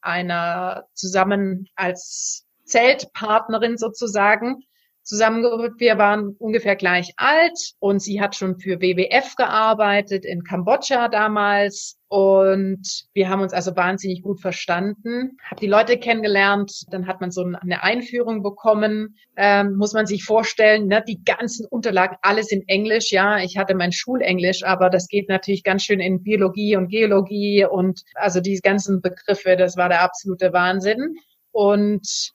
[0.00, 4.64] einer zusammen als Zeltpartnerin sozusagen
[5.06, 5.80] zusammengerückt.
[5.80, 11.96] Wir waren ungefähr gleich alt und sie hat schon für WWF gearbeitet in Kambodscha damals
[12.08, 15.38] und wir haben uns also wahnsinnig gut verstanden.
[15.50, 19.16] Hab die Leute kennengelernt, dann hat man so eine Einführung bekommen.
[19.36, 23.10] Ähm, muss man sich vorstellen, ne, die ganzen Unterlagen, alles in Englisch.
[23.10, 27.64] Ja, ich hatte mein Schulenglisch, aber das geht natürlich ganz schön in Biologie und Geologie
[27.64, 31.16] und also die ganzen Begriffe, das war der absolute Wahnsinn.
[31.50, 32.34] Und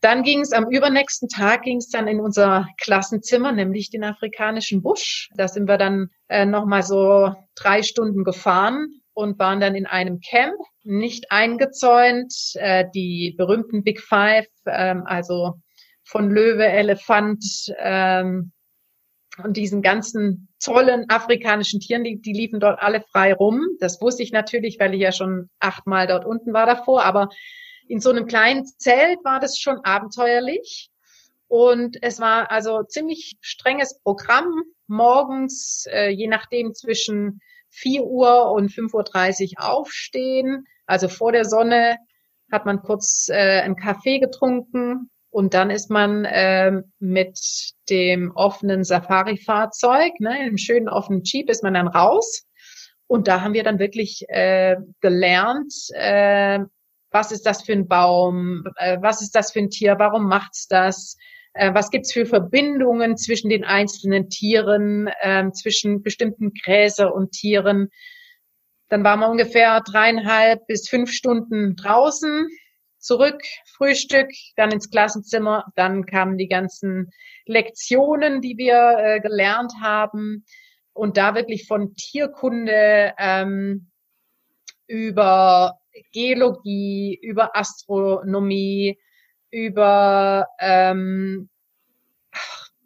[0.00, 4.82] dann ging es am übernächsten Tag ging es dann in unser Klassenzimmer, nämlich den afrikanischen
[4.82, 5.28] Busch.
[5.34, 9.86] Da sind wir dann äh, noch mal so drei Stunden gefahren und waren dann in
[9.86, 12.32] einem Camp, nicht eingezäunt.
[12.54, 15.54] Äh, die berühmten Big Five, ähm, also
[16.04, 17.44] von Löwe, Elefant
[17.78, 18.52] ähm,
[19.44, 23.66] und diesen ganzen tollen afrikanischen Tieren, die, die liefen dort alle frei rum.
[23.80, 27.28] Das wusste ich natürlich, weil ich ja schon achtmal dort unten war davor, aber
[27.90, 30.90] in so einem kleinen Zelt war das schon abenteuerlich.
[31.48, 34.62] Und es war also ziemlich strenges Programm.
[34.86, 40.66] Morgens, äh, je nachdem, zwischen 4 Uhr und 5.30 Uhr aufstehen.
[40.86, 41.96] Also vor der Sonne
[42.52, 47.40] hat man kurz äh, einen Kaffee getrunken und dann ist man äh, mit
[47.88, 52.44] dem offenen Safari-Fahrzeug, ne, im schönen offenen Jeep, ist man dann raus.
[53.08, 56.60] Und da haben wir dann wirklich äh, gelernt, äh,
[57.10, 60.68] was ist das für ein Baum, äh, was ist das für ein Tier, warum macht's
[60.68, 61.16] das,
[61.54, 67.90] äh, was gibt's für Verbindungen zwischen den einzelnen Tieren, äh, zwischen bestimmten Gräser und Tieren.
[68.88, 72.48] Dann waren wir ungefähr dreieinhalb bis fünf Stunden draußen,
[72.98, 73.40] zurück,
[73.76, 77.10] Frühstück, dann ins Klassenzimmer, dann kamen die ganzen
[77.46, 80.44] Lektionen, die wir äh, gelernt haben.
[80.92, 83.90] Und da wirklich von Tierkunde ähm,
[84.86, 85.79] über
[86.12, 88.98] Geologie, über Astronomie,
[89.50, 91.48] über ähm,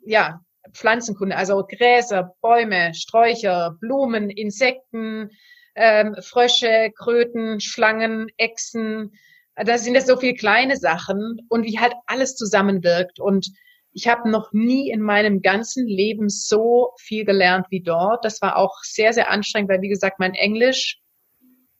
[0.04, 0.40] ja,
[0.72, 5.30] Pflanzenkunde, also Gräser, Bäume, Sträucher, Blumen, Insekten,
[5.74, 9.12] ähm, Frösche, Kröten, Schlangen, Echsen.
[9.56, 13.20] Da sind ja so viele kleine Sachen und wie halt alles zusammenwirkt.
[13.20, 13.52] Und
[13.92, 18.24] ich habe noch nie in meinem ganzen Leben so viel gelernt wie dort.
[18.24, 20.98] Das war auch sehr, sehr anstrengend, weil wie gesagt, mein Englisch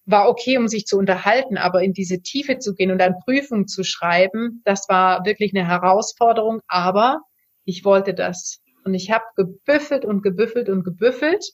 [0.06, 3.66] war okay, um sich zu unterhalten, aber in diese Tiefe zu gehen und dann Prüfungen
[3.66, 7.20] zu schreiben, das war wirklich eine Herausforderung, aber
[7.64, 8.60] ich wollte das.
[8.84, 11.44] Und ich habe gebüffelt und gebüffelt und gebüffelt.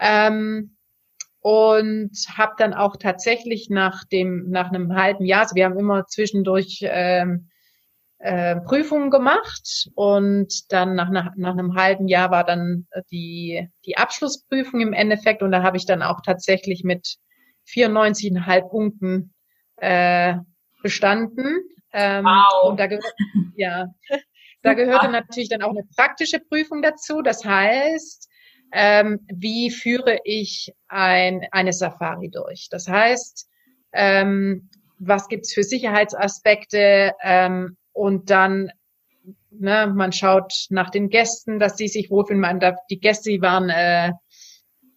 [0.00, 0.74] Ähm,
[1.44, 6.06] und habe dann auch tatsächlich nach dem nach einem halben Jahr, also wir haben immer
[6.06, 7.50] zwischendurch ähm,
[8.18, 13.98] äh, Prüfungen gemacht und dann nach, nach, nach einem halben Jahr war dann die die
[13.98, 17.16] Abschlussprüfung im Endeffekt und da habe ich dann auch tatsächlich mit
[17.68, 19.34] 94,5 Punkten
[19.76, 20.34] äh,
[20.82, 21.62] bestanden.
[21.92, 22.70] Ähm, wow.
[22.70, 22.88] Und da,
[23.56, 23.86] ja,
[24.64, 27.20] Da gehörte natürlich dann auch eine praktische Prüfung dazu.
[27.20, 28.30] Das heißt,
[28.72, 32.68] ähm, wie führe ich ein, eine Safari durch?
[32.70, 33.46] Das heißt,
[33.92, 37.12] ähm, was gibt's für Sicherheitsaspekte?
[37.22, 38.72] Ähm, und dann,
[39.50, 42.40] ne, man schaut nach den Gästen, dass sie sich wohlfühlen.
[42.40, 44.12] Man, die Gäste, die waren äh,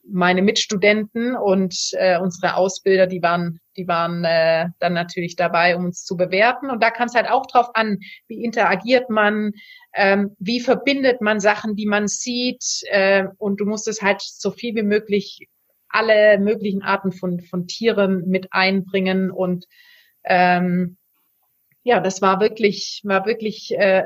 [0.10, 5.86] meine Mitstudenten und äh, unsere Ausbilder, die waren, die waren äh, dann natürlich dabei, um
[5.86, 6.70] uns zu bewerten.
[6.70, 9.52] Und da kam es halt auch drauf an, wie interagiert man,
[9.94, 12.64] ähm, wie verbindet man Sachen, die man sieht.
[12.90, 15.48] Äh, und du musstest halt so viel wie möglich
[15.90, 19.32] alle möglichen Arten von, von Tieren mit einbringen.
[19.32, 19.66] Und
[20.24, 20.98] ähm,
[21.84, 24.04] ja, das war wirklich, war wirklich äh,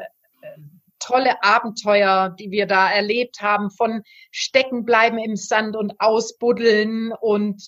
[1.02, 7.68] tolle Abenteuer, die wir da erlebt haben, von Steckenbleiben im Sand und Ausbuddeln und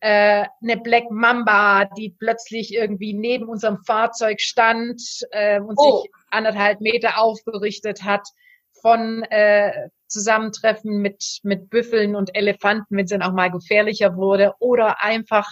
[0.00, 6.02] äh, eine Black Mamba, die plötzlich irgendwie neben unserem Fahrzeug stand äh, und oh.
[6.02, 8.26] sich anderthalb Meter aufgerichtet hat,
[8.80, 14.54] von äh, Zusammentreffen mit, mit Büffeln und Elefanten, wenn es dann auch mal gefährlicher wurde,
[14.60, 15.48] oder einfach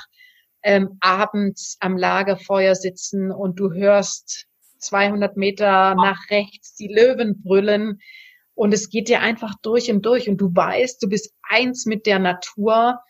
[0.62, 4.46] ähm, abends am Lagerfeuer sitzen und du hörst
[4.78, 8.00] 200 Meter nach rechts die Löwen brüllen.
[8.54, 10.28] Und es geht dir einfach durch und durch.
[10.28, 13.00] Und du weißt, du bist eins mit der Natur.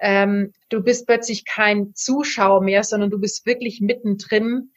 [0.00, 4.72] Ähm, du bist plötzlich kein Zuschauer mehr, sondern du bist wirklich mittendrin.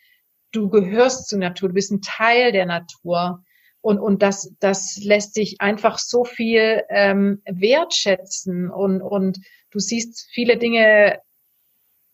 [0.52, 1.70] Du gehörst zur Natur.
[1.70, 3.44] Du bist ein Teil der Natur.
[3.82, 8.70] Und, und das, das lässt sich einfach so viel ähm, wertschätzen.
[8.70, 9.40] Und, und
[9.72, 11.20] du siehst viele Dinge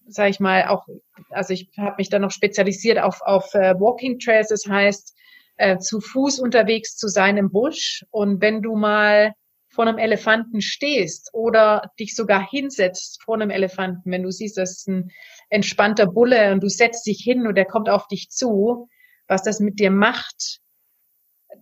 [0.08, 0.88] sage ich mal, auch,
[1.30, 5.16] also ich habe mich dann noch spezialisiert auf, auf äh, Walking Trails, das heißt,
[5.58, 8.06] äh, zu Fuß unterwegs zu sein im Busch.
[8.12, 9.34] Und wenn du mal
[9.70, 14.72] vor einem Elefanten stehst oder dich sogar hinsetzt vor einem Elefanten, wenn du siehst, das
[14.72, 15.12] ist ein
[15.50, 18.90] entspannter Bulle und du setzt dich hin und der kommt auf dich zu,
[19.28, 20.60] was das mit dir macht.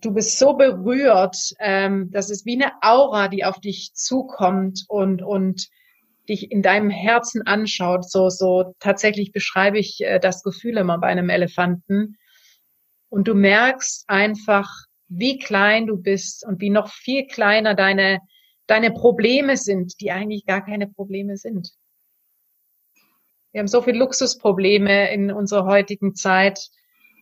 [0.00, 5.22] Du bist so berührt, ähm, das ist wie eine Aura, die auf dich zukommt und,
[5.22, 5.68] und
[6.28, 8.10] dich in deinem Herzen anschaut.
[8.10, 12.16] So, so tatsächlich beschreibe ich äh, das Gefühl immer bei einem Elefanten.
[13.08, 14.68] Und du merkst einfach,
[15.08, 18.20] wie klein du bist und wie noch viel kleiner deine,
[18.66, 21.70] deine Probleme sind, die eigentlich gar keine Probleme sind.
[23.52, 26.58] Wir haben so viele Luxusprobleme in unserer heutigen Zeit.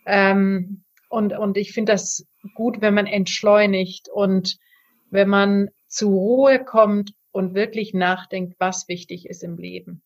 [0.06, 4.56] Ähm, und, und ich finde das gut, wenn man entschleunigt und
[5.10, 10.02] wenn man zur Ruhe kommt und wirklich nachdenkt, was wichtig ist im Leben.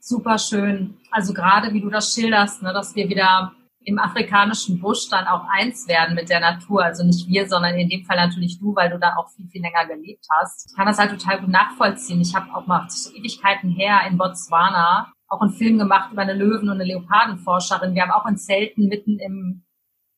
[0.00, 0.98] Super schön.
[1.10, 3.52] Also gerade wie du das schilderst, ne, dass wir wieder
[3.84, 6.84] im afrikanischen Busch dann auch eins werden mit der Natur.
[6.84, 9.62] Also nicht wir, sondern in dem Fall natürlich du, weil du da auch viel, viel
[9.62, 10.70] länger gelebt hast.
[10.70, 12.20] Ich kann das halt total gut nachvollziehen.
[12.20, 16.68] Ich habe auch mal Ewigkeiten her in Botswana auch einen Film gemacht über eine Löwen-
[16.68, 17.94] und eine Leopardenforscherin.
[17.94, 19.64] Wir haben auch in Zelten mitten im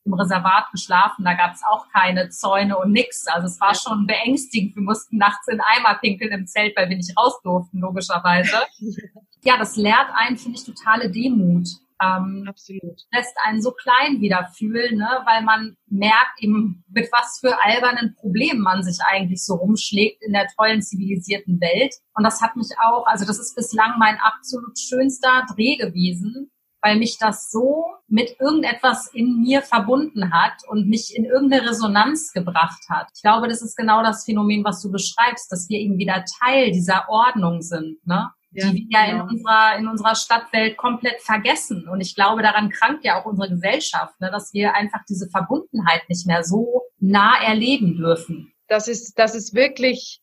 [0.04, 1.24] im Reservat geschlafen.
[1.24, 3.26] Da gab es auch keine Zäune und nix.
[3.26, 4.76] Also es war schon beängstigend.
[4.76, 8.56] Wir mussten nachts in Eimer pinkeln im Zelt, weil wir nicht raus durften, logischerweise.
[9.42, 11.68] ja, das lehrt einen, finde ich, totale Demut.
[12.02, 13.00] Ähm, Absolut.
[13.12, 15.08] Lässt einen so klein wieder fühlen, ne?
[15.24, 20.32] weil man merkt eben, mit was für albernen Problemen man sich eigentlich so rumschlägt in
[20.32, 21.94] der tollen zivilisierten Welt.
[22.14, 26.50] Und das hat mich auch, also das ist bislang mein absolut schönster Dreh gewesen,
[26.84, 32.32] weil mich das so mit irgendetwas in mir verbunden hat und mich in irgendeine Resonanz
[32.32, 33.08] gebracht hat.
[33.14, 36.72] Ich glaube, das ist genau das Phänomen, was du beschreibst, dass wir eben wieder Teil
[36.72, 38.30] dieser Ordnung sind, ne?
[38.50, 39.24] Ja, die wir ja genau.
[39.24, 41.88] in unserer, in unserer Stadtwelt komplett vergessen.
[41.88, 46.08] Und ich glaube, daran krankt ja auch unsere Gesellschaft, ne, dass wir einfach diese Verbundenheit
[46.08, 48.52] nicht mehr so nah erleben dürfen.
[48.68, 50.20] Das ist, das ist wirklich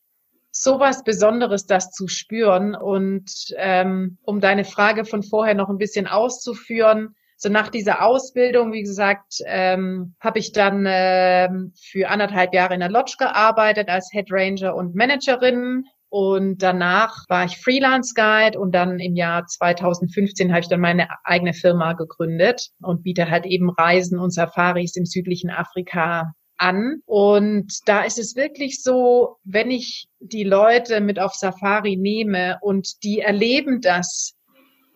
[0.52, 2.76] sowas Besonderes, das zu spüren.
[2.76, 8.72] Und ähm, um deine Frage von vorher noch ein bisschen auszuführen, so nach dieser Ausbildung,
[8.72, 14.10] wie gesagt, ähm, habe ich dann ähm, für anderthalb Jahre in der Lodge gearbeitet als
[14.12, 15.84] Head Ranger und Managerin.
[16.08, 21.08] Und danach war ich Freelance Guide und dann im Jahr 2015 habe ich dann meine
[21.24, 27.02] eigene Firma gegründet und biete halt eben Reisen und Safaris im südlichen Afrika an.
[27.06, 33.02] Und da ist es wirklich so, wenn ich die Leute mit auf Safari nehme und
[33.02, 34.34] die erleben das,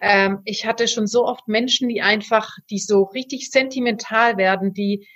[0.01, 5.09] ähm, ich hatte schon so oft Menschen, die einfach, die so richtig sentimental werden, die,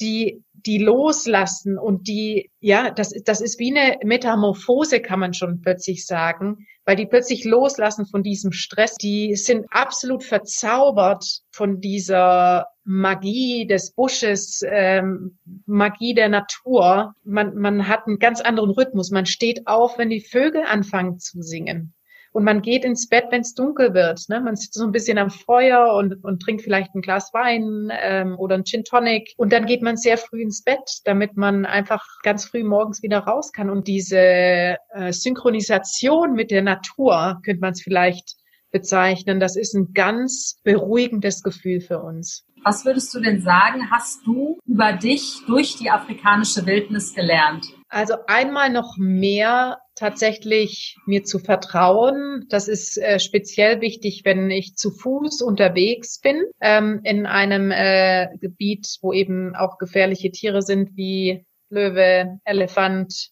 [0.00, 5.60] die, die loslassen und die, ja, das, das ist wie eine Metamorphose, kann man schon
[5.60, 8.96] plötzlich sagen, weil die plötzlich loslassen von diesem Stress.
[8.96, 17.14] Die sind absolut verzaubert von dieser Magie des Busches, ähm, Magie der Natur.
[17.22, 19.10] Man, man hat einen ganz anderen Rhythmus.
[19.10, 21.94] Man steht auf, wenn die Vögel anfangen zu singen.
[22.32, 24.28] Und man geht ins Bett, wenn es dunkel wird.
[24.28, 24.40] Ne?
[24.40, 28.36] Man sitzt so ein bisschen am Feuer und, und trinkt vielleicht ein Glas Wein ähm,
[28.38, 29.34] oder ein Gin Tonic.
[29.36, 33.18] Und dann geht man sehr früh ins Bett, damit man einfach ganz früh morgens wieder
[33.18, 33.68] raus kann.
[33.68, 38.36] Und diese äh, Synchronisation mit der Natur könnte man es vielleicht
[38.70, 39.38] bezeichnen.
[39.38, 42.44] Das ist ein ganz beruhigendes Gefühl für uns.
[42.64, 47.66] Was würdest du denn sagen, hast du über dich durch die afrikanische Wildnis gelernt?
[47.92, 52.46] Also einmal noch mehr tatsächlich mir zu vertrauen.
[52.48, 58.28] Das ist äh, speziell wichtig, wenn ich zu Fuß unterwegs bin ähm, in einem äh,
[58.40, 63.28] Gebiet, wo eben auch gefährliche Tiere sind wie Löwe, Elefant,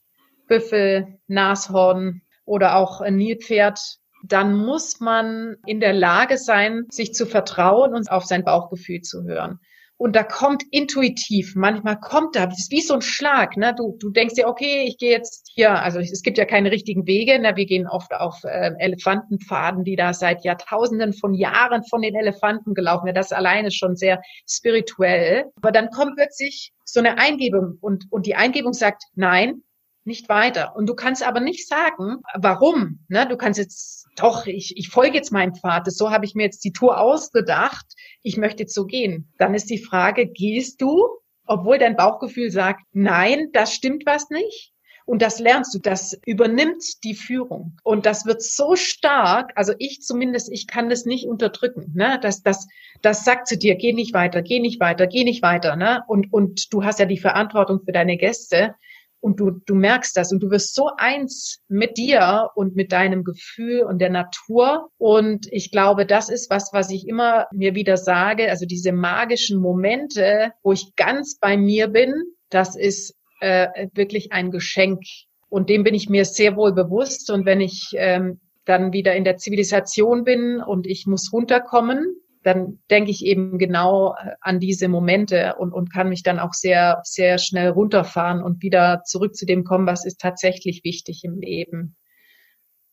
[0.47, 3.81] Büffel, Nashorn oder auch ein Nilpferd
[4.23, 9.25] dann muss man in der Lage sein, sich zu vertrauen und auf sein Bauchgefühl zu
[9.25, 9.61] hören.
[10.01, 13.75] Und da kommt intuitiv, manchmal kommt da, das ist wie so ein Schlag, ne?
[13.77, 17.07] Du, du denkst dir, okay, ich gehe jetzt hier, also es gibt ja keine richtigen
[17.07, 17.55] Wege, ne?
[17.55, 22.73] wir gehen oft auf äh, Elefantenpfaden, die da seit Jahrtausenden von Jahren von den Elefanten
[22.73, 23.15] gelaufen werden.
[23.15, 25.45] Das alleine schon sehr spirituell.
[25.57, 29.65] Aber dann kommt plötzlich so eine Eingebung und, und die Eingebung sagt, nein,
[30.05, 30.75] nicht weiter.
[30.77, 33.01] Und du kannst aber nicht sagen, warum.
[33.09, 33.27] Ne?
[33.29, 35.91] Du kannst jetzt doch, ich, ich folge jetzt meinem Pfad.
[35.93, 37.87] So habe ich mir jetzt die Tour ausgedacht.
[38.23, 39.33] Ich möchte jetzt so gehen.
[39.39, 41.09] Dann ist die Frage, gehst du,
[41.47, 44.73] obwohl dein Bauchgefühl sagt, nein, das stimmt was nicht?
[45.11, 47.77] Und das lernst du, das übernimmt die Führung.
[47.83, 51.93] Und das wird so stark, also ich zumindest, ich kann das nicht unterdrücken.
[51.97, 52.21] Ne?
[52.23, 52.69] Das, das,
[53.03, 55.75] das sagt zu dir, geh nicht weiter, geh nicht weiter, geh nicht weiter.
[55.75, 56.05] Ne?
[56.07, 58.77] Und, und du hast ja die Verantwortung für deine Gäste
[59.21, 63.23] und du, du merkst das und du wirst so eins mit dir und mit deinem
[63.23, 64.89] Gefühl und der Natur.
[64.99, 68.51] Und ich glaube, das ist was, was ich immer mir wieder sage.
[68.51, 72.15] Also diese magischen Momente, wo ich ganz bei mir bin,
[72.49, 75.03] das ist äh, wirklich ein Geschenk.
[75.49, 77.31] Und dem bin ich mir sehr wohl bewusst.
[77.31, 82.79] Und wenn ich ähm, dann wieder in der Zivilisation bin und ich muss runterkommen, dann
[82.91, 87.01] denke ich eben genau äh, an diese Momente und, und kann mich dann auch sehr,
[87.05, 91.97] sehr schnell runterfahren und wieder zurück zu dem kommen, was ist tatsächlich wichtig im Leben.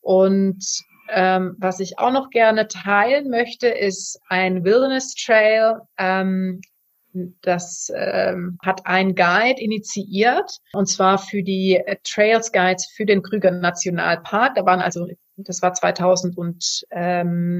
[0.01, 0.65] Und
[1.09, 5.81] ähm, was ich auch noch gerne teilen möchte, ist ein Wilderness Trail.
[5.97, 6.61] Ähm,
[7.41, 13.23] das ähm, hat ein Guide initiiert, und zwar für die äh, Trails Guides für den
[13.23, 14.55] Krüger Nationalpark.
[14.55, 17.59] Da waren also, das war 2011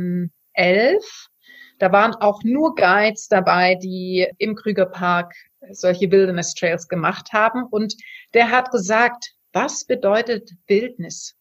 [1.80, 5.34] da waren auch nur Guides dabei, die im Krügerpark
[5.72, 7.64] solche Wilderness Trails gemacht haben.
[7.64, 7.96] Und
[8.34, 11.36] der hat gesagt, was bedeutet Wildnis?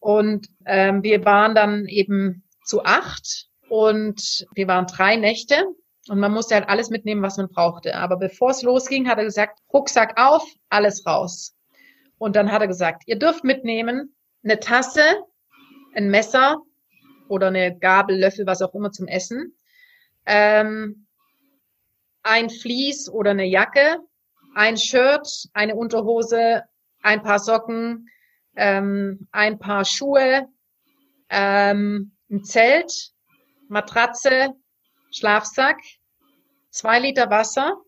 [0.00, 5.64] Und ähm, wir waren dann eben zu acht und wir waren drei Nächte
[6.08, 7.96] und man musste halt alles mitnehmen, was man brauchte.
[7.96, 11.54] Aber bevor es losging, hat er gesagt, Rucksack auf, alles raus.
[12.18, 15.02] Und dann hat er gesagt, ihr dürft mitnehmen eine Tasse,
[15.94, 16.58] ein Messer,
[17.28, 19.56] oder eine Gabel, Löffel, was auch immer zum Essen.
[20.26, 21.06] Ähm,
[22.22, 23.98] ein Vlies oder eine Jacke,
[24.54, 26.64] ein Shirt, eine Unterhose,
[27.02, 28.08] ein paar Socken,
[28.56, 30.48] ähm, ein paar Schuhe,
[31.30, 33.12] ähm, ein Zelt,
[33.68, 34.54] Matratze,
[35.10, 35.78] Schlafsack,
[36.70, 37.80] zwei Liter Wasser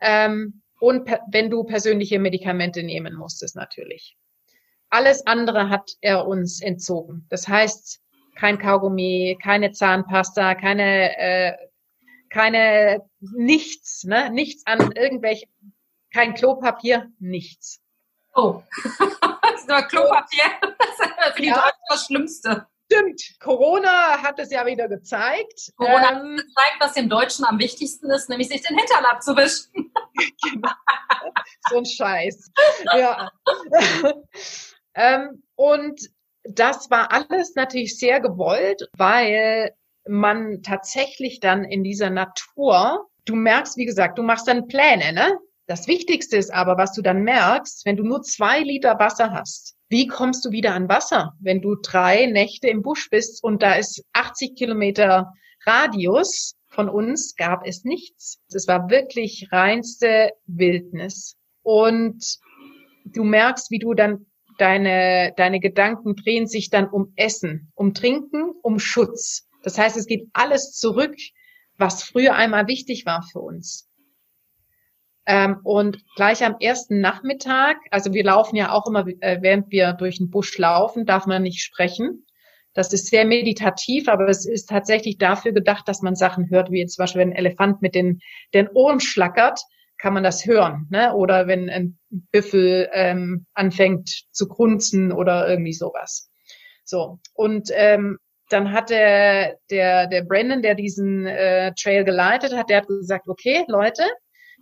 [0.00, 4.16] ähm, und wenn du persönliche Medikamente nehmen musstest natürlich.
[4.90, 7.26] Alles andere hat er uns entzogen.
[7.28, 8.00] Das heißt,
[8.38, 11.56] kein Kaugummi, keine Zahnpasta, keine, äh,
[12.30, 14.30] keine, nichts, ne?
[14.30, 15.50] Nichts an irgendwelchen,
[16.12, 17.80] kein Klopapier, nichts.
[18.34, 18.62] Oh,
[19.42, 20.44] das ist nur Klopapier.
[21.20, 21.70] Das ist ja.
[21.88, 22.66] das Schlimmste.
[22.90, 23.20] Stimmt.
[23.40, 25.72] Corona hat es ja wieder gezeigt.
[25.76, 29.92] Corona ähm, hat gezeigt, was dem Deutschen am wichtigsten ist, nämlich sich den Hintern abzuwischen.
[30.42, 30.70] genau.
[31.70, 32.50] So ein Scheiß.
[32.96, 33.30] Ja.
[34.94, 36.00] ähm, und
[36.48, 39.72] das war alles natürlich sehr gewollt, weil
[40.08, 45.38] man tatsächlich dann in dieser Natur, du merkst, wie gesagt, du machst dann Pläne, ne?
[45.66, 49.76] Das Wichtigste ist aber, was du dann merkst, wenn du nur zwei Liter Wasser hast,
[49.90, 53.74] wie kommst du wieder an Wasser, wenn du drei Nächte im Busch bist und da
[53.74, 55.30] ist 80 Kilometer
[55.66, 58.40] Radius von uns gab es nichts.
[58.52, 61.36] Es war wirklich reinste Wildnis.
[61.62, 62.24] Und
[63.04, 64.26] du merkst, wie du dann
[64.58, 69.48] deine, deine Gedanken drehen sich dann um Essen, um Trinken, um Schutz.
[69.62, 71.16] Das heißt, es geht alles zurück,
[71.76, 73.88] was früher einmal wichtig war für uns.
[75.26, 79.92] Ähm, und gleich am ersten Nachmittag, also wir laufen ja auch immer, äh, während wir
[79.92, 82.24] durch den Busch laufen, darf man nicht sprechen.
[82.72, 86.78] Das ist sehr meditativ, aber es ist tatsächlich dafür gedacht, dass man Sachen hört, wie
[86.78, 88.20] jetzt zum Beispiel, wenn ein Elefant mit den,
[88.54, 89.60] den Ohren schlackert,
[89.98, 90.86] kann man das hören.
[90.90, 91.14] Ne?
[91.14, 96.30] Oder wenn ein Büffel ähm, anfängt zu grunzen oder irgendwie sowas.
[96.84, 97.18] So.
[97.34, 98.18] Und ähm,
[98.48, 103.28] dann hat der, der, der Brandon, der diesen äh, Trail geleitet hat, der hat gesagt,
[103.28, 104.04] okay, Leute,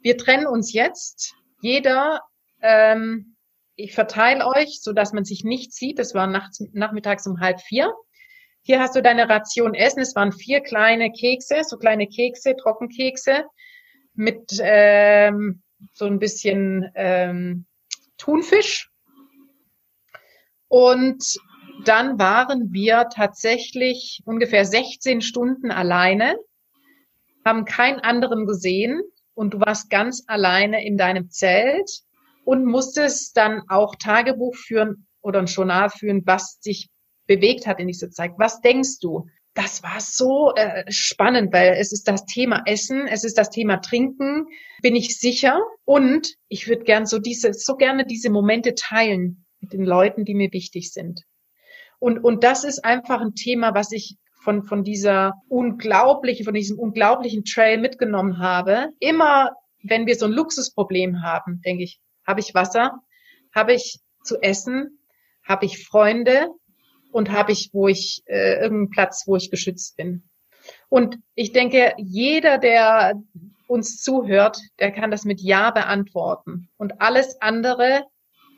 [0.02, 1.34] wir trennen uns jetzt.
[1.60, 2.20] Jeder,
[2.62, 3.36] ähm,
[3.76, 5.98] ich verteile euch, so dass man sich nicht sieht.
[5.98, 7.92] Das war nachts, nachmittags um halb vier.
[8.62, 10.00] Hier hast du deine Ration Essen.
[10.00, 13.44] Es waren vier kleine Kekse, so kleine Kekse, Trockenkekse
[14.16, 15.62] mit ähm,
[15.92, 17.66] so ein bisschen ähm,
[18.18, 18.90] Thunfisch.
[20.68, 21.38] Und
[21.84, 26.36] dann waren wir tatsächlich ungefähr 16 Stunden alleine,
[27.44, 29.02] haben keinen anderen gesehen
[29.34, 32.02] und du warst ganz alleine in deinem Zelt
[32.44, 36.88] und musstest dann auch Tagebuch führen oder ein Journal führen, was dich
[37.26, 38.32] bewegt hat in dieser Zeit.
[38.38, 39.26] Was denkst du?
[39.56, 43.78] Das war so äh, spannend, weil es ist das Thema Essen, es ist das Thema
[43.78, 44.48] Trinken,
[44.82, 45.58] bin ich sicher.
[45.86, 50.34] Und ich würde gern so diese, so gerne diese Momente teilen mit den Leuten, die
[50.34, 51.22] mir wichtig sind.
[51.98, 56.78] Und, und das ist einfach ein Thema, was ich von, von dieser unglaublichen, von diesem
[56.78, 58.90] unglaublichen Trail mitgenommen habe.
[59.00, 59.52] Immer,
[59.82, 62.92] wenn wir so ein Luxusproblem haben, denke ich, habe ich Wasser,
[63.54, 64.98] habe ich zu essen,
[65.42, 66.48] habe ich Freunde
[67.16, 70.28] und habe ich, wo ich äh, irgendeinen Platz, wo ich geschützt bin.
[70.90, 73.14] Und ich denke, jeder, der
[73.66, 76.68] uns zuhört, der kann das mit Ja beantworten.
[76.76, 78.04] Und alles andere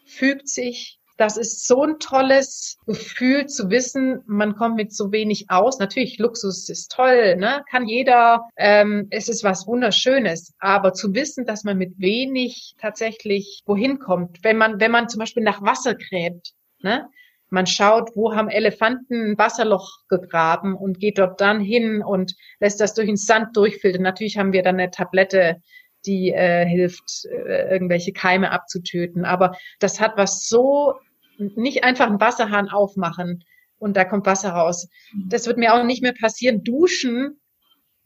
[0.07, 5.47] fügt sich das ist so ein tolles Gefühl zu wissen, man kommt mit so wenig
[5.49, 5.81] aus.
[5.81, 7.65] Natürlich, Luxus ist toll, ne?
[7.69, 13.63] kann jeder, ähm, es ist was Wunderschönes, aber zu wissen, dass man mit wenig tatsächlich
[13.67, 16.53] wohin kommt, wenn man, wenn man zum Beispiel nach Wasser gräbt,
[16.83, 17.09] ne?
[17.51, 22.81] Man schaut, wo haben Elefanten ein Wasserloch gegraben und geht dort dann hin und lässt
[22.81, 24.03] das durch den Sand durchfiltern.
[24.03, 25.63] Natürlich haben wir dann eine Tablette
[26.07, 29.25] die äh, hilft, äh, irgendwelche Keime abzutöten.
[29.25, 30.95] Aber das hat was so
[31.39, 33.45] nicht einfach einen Wasserhahn aufmachen
[33.79, 34.89] und da kommt Wasser raus.
[35.13, 35.29] Mhm.
[35.29, 36.65] Das wird mir auch nicht mehr passieren.
[36.65, 37.41] Duschen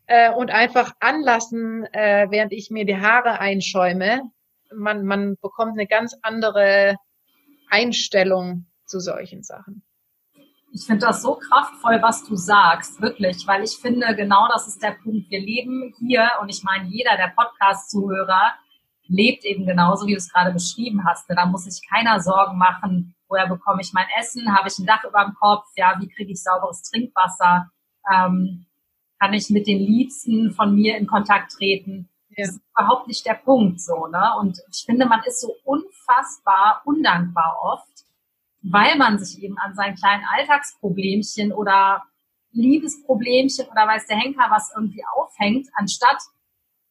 [0.07, 4.23] äh, und einfach anlassen, äh, während ich mir die Haare einschäume.
[4.75, 6.97] Man, man bekommt eine ganz andere
[7.71, 9.83] Einstellung zu solchen Sachen.
[10.75, 14.83] Ich finde das so kraftvoll, was du sagst, wirklich, weil ich finde, genau das ist
[14.83, 15.31] der Punkt.
[15.31, 18.55] Wir leben hier und ich meine, jeder der Podcast-Zuhörer
[19.07, 21.29] lebt eben genauso, wie du es gerade beschrieben hast.
[21.29, 25.05] Da muss sich keiner Sorgen machen, woher bekomme ich mein Essen, habe ich ein Dach
[25.05, 27.71] über dem Kopf, ja, wie kriege ich sauberes Trinkwasser,
[28.11, 28.67] ähm,
[29.21, 32.09] kann ich mit den Liebsten von mir in Kontakt treten.
[32.31, 32.45] Ja.
[32.45, 34.33] Das ist überhaupt nicht der Punkt so, ne?
[34.41, 37.92] Und ich finde, man ist so unfassbar undankbar oft,
[38.63, 42.03] weil man sich eben an seinen kleinen Alltagsproblemchen oder
[42.53, 46.19] Liebesproblemchen oder weiß der Henker was irgendwie aufhängt, anstatt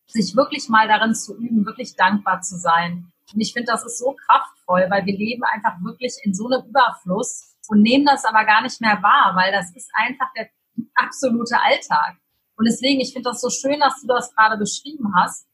[0.08, 3.12] sich wirklich mal darin zu üben, wirklich dankbar zu sein.
[3.34, 6.68] Und ich finde, das ist so kraftvoll, weil wir leben einfach wirklich in so einem
[6.68, 10.50] Überfluss und nehmen das aber gar nicht mehr wahr, weil das ist einfach der
[10.96, 12.18] absolute Alltag.
[12.58, 15.48] Und deswegen, ich finde das so schön, dass du das gerade beschrieben hast,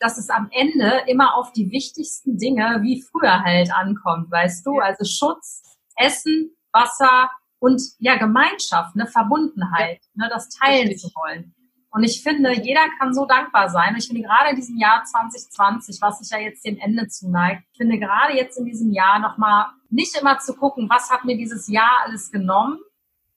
[0.00, 4.78] dass es am Ende immer auf die wichtigsten Dinge wie früher halt ankommt, weißt du?
[4.78, 5.62] Also Schutz,
[5.96, 11.00] Essen, Wasser und ja, Gemeinschaft, eine Verbundenheit, ne, das teilen Richtig.
[11.00, 11.54] zu wollen.
[11.90, 13.96] Und ich finde, jeder kann so dankbar sein.
[13.96, 17.78] Ich finde gerade in diesem Jahr 2020, was sich ja jetzt dem Ende zuneigt, ich
[17.78, 21.66] finde gerade jetzt in diesem Jahr nochmal nicht immer zu gucken, was hat mir dieses
[21.66, 22.78] Jahr alles genommen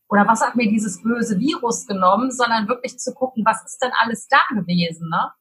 [0.10, 3.92] oder was hat mir dieses böse Virus genommen, sondern wirklich zu gucken, was ist denn
[3.98, 5.32] alles da gewesen, ne?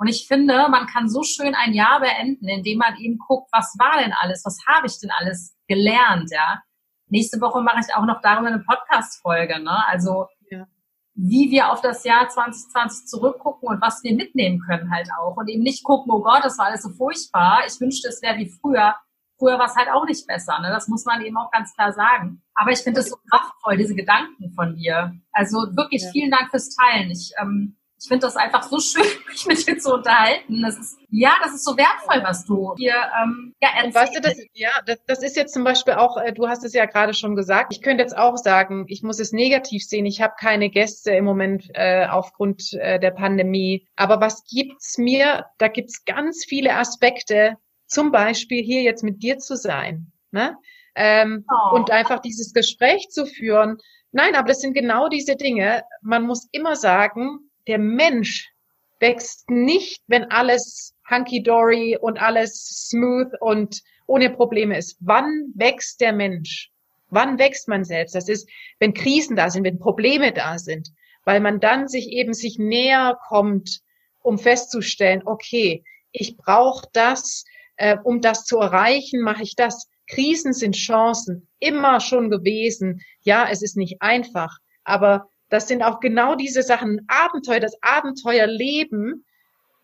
[0.00, 3.76] Und ich finde, man kann so schön ein Jahr beenden, indem man eben guckt, was
[3.78, 6.62] war denn alles, was habe ich denn alles gelernt, ja?
[7.08, 9.86] Nächste Woche mache ich auch noch darüber eine Podcast-Folge, ne?
[9.88, 10.26] Also
[11.14, 15.36] wie wir auf das Jahr 2020 zurückgucken und was wir mitnehmen können halt auch.
[15.36, 17.62] Und eben nicht gucken, oh Gott, das war alles so furchtbar.
[17.66, 18.94] Ich wünschte, es wäre wie früher.
[19.38, 20.58] Früher war es halt auch nicht besser.
[20.60, 20.70] Ne?
[20.70, 22.42] Das muss man eben auch ganz klar sagen.
[22.54, 25.12] Aber ich finde es so kraftvoll, diese Gedanken von dir.
[25.32, 26.10] Also wirklich ja.
[26.10, 27.10] vielen Dank fürs Teilen.
[27.10, 30.62] Ich ähm, ich finde das einfach so schön, mich mit dir zu unterhalten.
[30.62, 33.94] Das ist, ja, das ist so wertvoll, was du hier ähm, ja, erzählst.
[33.94, 36.72] Weißt du, das, ja, das, das ist jetzt zum Beispiel auch, äh, du hast es
[36.72, 40.22] ja gerade schon gesagt, ich könnte jetzt auch sagen, ich muss es negativ sehen, ich
[40.22, 43.86] habe keine Gäste im Moment äh, aufgrund äh, der Pandemie.
[43.96, 45.44] Aber was gibt's mir?
[45.58, 50.10] Da gibt's ganz viele Aspekte, zum Beispiel hier jetzt mit dir zu sein.
[50.30, 50.56] Ne?
[50.94, 51.74] Ähm, oh.
[51.74, 53.76] Und einfach dieses Gespräch zu führen.
[54.12, 55.82] Nein, aber das sind genau diese Dinge.
[56.00, 58.50] Man muss immer sagen, der Mensch
[58.98, 64.96] wächst nicht, wenn alles hunky-dory und alles smooth und ohne Probleme ist.
[64.98, 66.72] Wann wächst der Mensch?
[67.10, 68.16] Wann wächst man selbst?
[68.16, 68.48] Das ist,
[68.80, 70.90] wenn Krisen da sind, wenn Probleme da sind,
[71.24, 73.82] weil man dann sich eben sich näher kommt,
[74.20, 77.44] um festzustellen, okay, ich brauche das,
[77.76, 79.88] äh, um das zu erreichen, mache ich das.
[80.08, 83.00] Krisen sind Chancen, immer schon gewesen.
[83.20, 89.24] Ja, es ist nicht einfach, aber das sind auch genau diese Sachen, Abenteuer, das Abenteuerleben.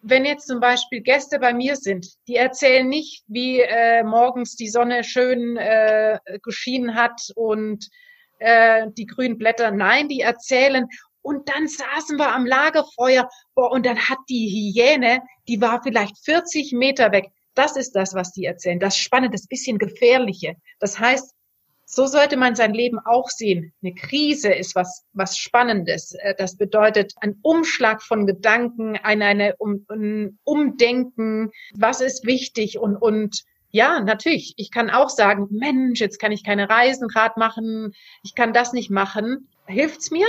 [0.00, 4.68] Wenn jetzt zum Beispiel Gäste bei mir sind, die erzählen nicht, wie äh, morgens die
[4.68, 7.88] Sonne schön äh, geschienen hat und
[8.38, 9.72] äh, die grünen Blätter.
[9.72, 10.86] Nein, die erzählen,
[11.26, 16.16] und dann saßen wir am Lagerfeuer boah, und dann hat die Hyäne, die war vielleicht
[16.24, 17.32] 40 Meter weg.
[17.56, 18.78] Das ist das, was die erzählen.
[18.78, 20.54] Das Spannende, das bisschen Gefährliche.
[20.78, 21.34] Das heißt,
[21.88, 23.72] so sollte man sein Leben auch sehen.
[23.80, 26.12] Eine Krise ist was, was Spannendes.
[26.14, 31.50] Äh, das bedeutet ein Umschlag von Gedanken, ein, eine um, ein Umdenken.
[31.74, 32.78] Was ist wichtig?
[32.78, 34.54] Und, und ja, natürlich.
[34.56, 37.94] Ich kann auch sagen, Mensch, jetzt kann ich keine Reisen gerade machen.
[38.24, 39.48] Ich kann das nicht machen.
[39.66, 40.28] Hilft's mir?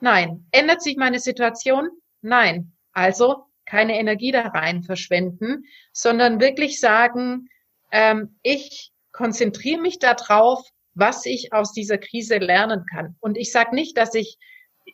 [0.00, 0.46] Nein.
[0.50, 1.88] Ändert sich meine Situation?
[2.20, 2.72] Nein.
[2.92, 7.48] Also keine Energie da rein verschwenden, sondern wirklich sagen,
[7.92, 13.16] ähm, ich konzentriere mich darauf, was ich aus dieser Krise lernen kann.
[13.20, 14.38] Und ich sage nicht, dass ich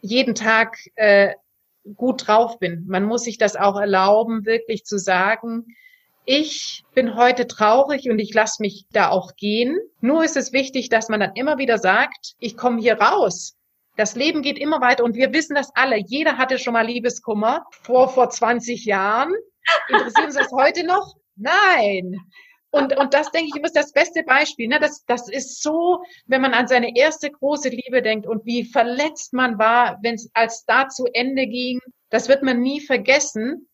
[0.00, 1.34] jeden Tag äh,
[1.94, 2.84] gut drauf bin.
[2.86, 5.66] Man muss sich das auch erlauben, wirklich zu sagen,
[6.28, 9.78] ich bin heute traurig und ich lasse mich da auch gehen.
[10.00, 13.56] Nur ist es wichtig, dass man dann immer wieder sagt, ich komme hier raus.
[13.96, 15.96] Das Leben geht immer weiter und wir wissen das alle.
[15.96, 19.32] Jeder hatte schon mal Liebeskummer vor, vor 20 Jahren.
[19.88, 21.14] Interessiert uns das heute noch?
[21.36, 22.16] Nein.
[22.76, 24.68] Und, und das, denke ich, ist das beste Beispiel.
[24.68, 24.78] Ne?
[24.80, 29.32] Das, das ist so, wenn man an seine erste große Liebe denkt und wie verletzt
[29.32, 31.80] man war, wenn es als da zu Ende ging.
[32.10, 33.68] Das wird man nie vergessen.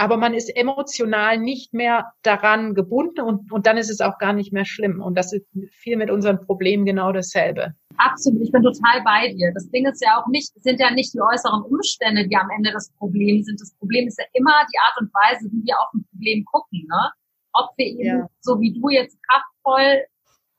[0.00, 4.32] Aber man ist emotional nicht mehr daran gebunden und, und dann ist es auch gar
[4.32, 5.02] nicht mehr schlimm.
[5.02, 7.74] Und das ist viel mit unseren Problemen genau dasselbe.
[7.96, 9.50] Absolut, ich bin total bei dir.
[9.54, 12.70] Das Ding ist ja auch nicht, sind ja nicht die äußeren Umstände, die am Ende
[12.70, 13.60] das Problem sind.
[13.60, 16.86] Das Problem ist ja immer die Art und Weise, wie wir auf ein Problem gucken.
[16.88, 17.10] Ne?
[17.58, 18.28] Ob wir eben, ja.
[18.40, 20.04] so wie du jetzt kraftvoll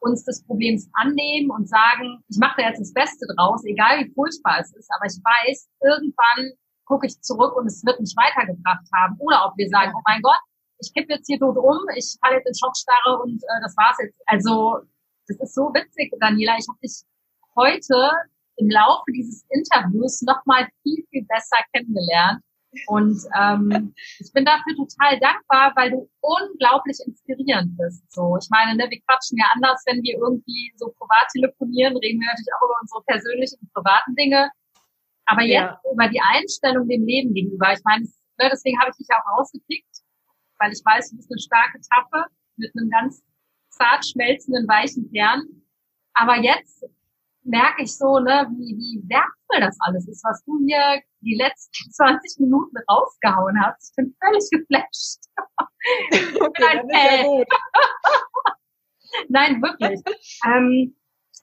[0.02, 4.14] uns des Problems annehmen und sagen, ich mache da jetzt das Beste draus, egal wie
[4.14, 6.54] furchtbar es ist, aber ich weiß, irgendwann
[6.86, 9.16] gucke ich zurück und es wird mich weitergebracht haben.
[9.20, 10.40] Oder ob wir sagen, oh mein Gott,
[10.80, 13.98] ich kippe jetzt hier tot um, ich falle jetzt in Schockstarre und äh, das war's
[14.02, 14.20] jetzt.
[14.26, 14.80] Also
[15.28, 16.56] das ist so witzig, Daniela.
[16.58, 17.04] Ich habe dich
[17.56, 18.12] heute
[18.58, 22.42] im Laufe dieses Interviews nochmal viel, viel besser kennengelernt.
[22.86, 28.12] Und ähm, ich bin dafür total dankbar, weil du unglaublich inspirierend bist.
[28.12, 32.20] So, ich meine, ne, wir quatschen ja anders, wenn wir irgendwie so privat telefonieren, reden
[32.20, 34.52] wir natürlich auch über unsere persönlichen und privaten Dinge.
[35.26, 35.92] Aber jetzt ja.
[35.92, 37.74] über die Einstellung dem Leben gegenüber.
[37.74, 39.96] Ich meine, ne, deswegen habe ich dich auch rausgepickt,
[40.60, 43.24] weil ich weiß, du bist eine starke Taffe mit einem ganz
[43.70, 45.42] zart schmelzenden, weichen Kern.
[46.14, 46.86] Aber jetzt
[47.44, 51.92] merke ich so, ne, wie, wie wertvoll das alles ist, was du hier die letzten
[51.92, 53.92] 20 Minuten rausgehauen hast.
[53.92, 55.20] Ich bin völlig geflasht.
[56.42, 57.46] Okay, Nein,
[59.30, 60.02] Nein, wirklich.
[60.46, 60.94] ähm,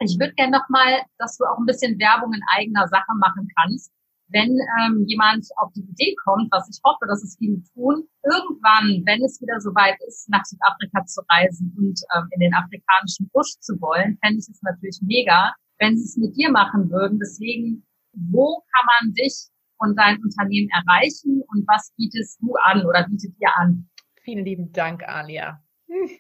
[0.00, 3.92] ich würde gerne nochmal, dass du auch ein bisschen Werbung in eigener Sache machen kannst.
[4.28, 4.50] Wenn
[4.80, 9.24] ähm, jemand auf die Idee kommt, was ich hoffe, dass es viele tun, irgendwann, wenn
[9.24, 13.80] es wieder soweit ist, nach Südafrika zu reisen und ähm, in den afrikanischen Busch zu
[13.80, 17.18] wollen, fände ich es natürlich mega, wenn sie es mit dir machen würden.
[17.20, 19.48] Deswegen, wo kann man dich
[19.78, 23.88] und dein Unternehmen erreichen und was bietest du an oder bietet ihr an?
[24.22, 25.62] Vielen lieben Dank, Alia.
[25.88, 26.10] Hm.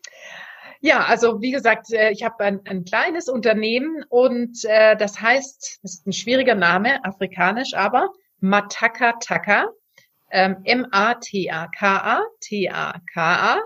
[0.80, 5.80] Ja, also wie gesagt, äh, ich habe ein, ein kleines Unternehmen und äh, das heißt,
[5.82, 9.70] das ist ein schwieriger Name, afrikanisch, aber Mataka Taka,
[10.30, 13.60] ähm, M-A-T-A-K-A, T-A-K-A.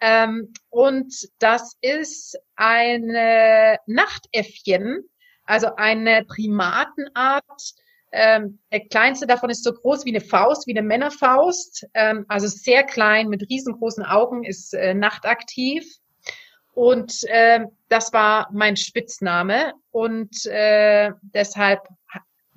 [0.00, 5.08] Ähm, und das ist eine Nachtäffchen,
[5.44, 7.74] also eine Primatenart.
[8.12, 11.86] Ähm, der kleinste davon ist so groß wie eine Faust, wie eine Männerfaust.
[11.94, 15.84] Ähm, also sehr klein mit riesengroßen Augen, ist äh, nachtaktiv.
[16.74, 19.74] Und äh, das war mein Spitzname.
[19.90, 21.80] Und äh, deshalb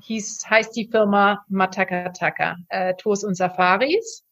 [0.01, 4.25] hieß, heißt die Firma Matakataka, äh, Tours und Safaris.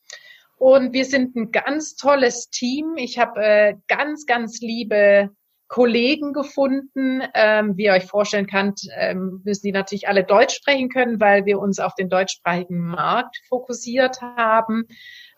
[0.58, 2.96] Und wir sind ein ganz tolles Team.
[2.98, 5.32] Ich habe äh, ganz, ganz liebe
[5.72, 7.24] Kollegen gefunden.
[7.34, 11.46] Ähm, wie ihr euch vorstellen könnt, ähm, müssen die natürlich alle Deutsch sprechen können, weil
[11.46, 14.84] wir uns auf den deutschsprachigen Markt fokussiert haben.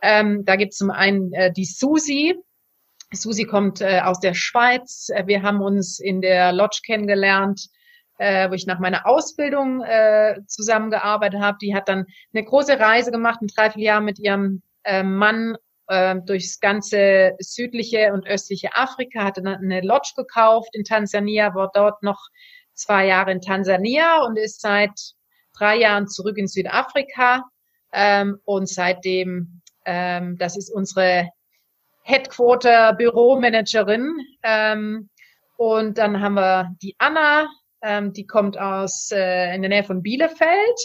[0.01, 2.33] Ähm, da gibt es zum einen äh, die Susi.
[3.11, 5.09] Susi kommt äh, aus der Schweiz.
[5.13, 7.67] Äh, wir haben uns in der Lodge kennengelernt,
[8.17, 11.59] äh, wo ich nach meiner Ausbildung äh, zusammengearbeitet habe.
[11.61, 15.57] Die hat dann eine große Reise gemacht, ein Dreivierteljahr mit ihrem äh, Mann
[15.87, 22.01] äh, durchs ganze südliche und östliche Afrika, hatte eine Lodge gekauft in Tansania, war dort
[22.03, 22.19] noch
[22.73, 24.97] zwei Jahre in Tansania und ist seit
[25.57, 27.43] drei Jahren zurück in Südafrika.
[27.91, 31.29] Ähm, und seitdem, ähm, das ist unsere
[32.03, 34.17] Headquarter Büromanagerin.
[34.43, 35.09] Ähm,
[35.55, 37.47] Und dann haben wir die Anna,
[37.83, 40.79] ähm, die kommt aus äh, in der Nähe von Bielefeld.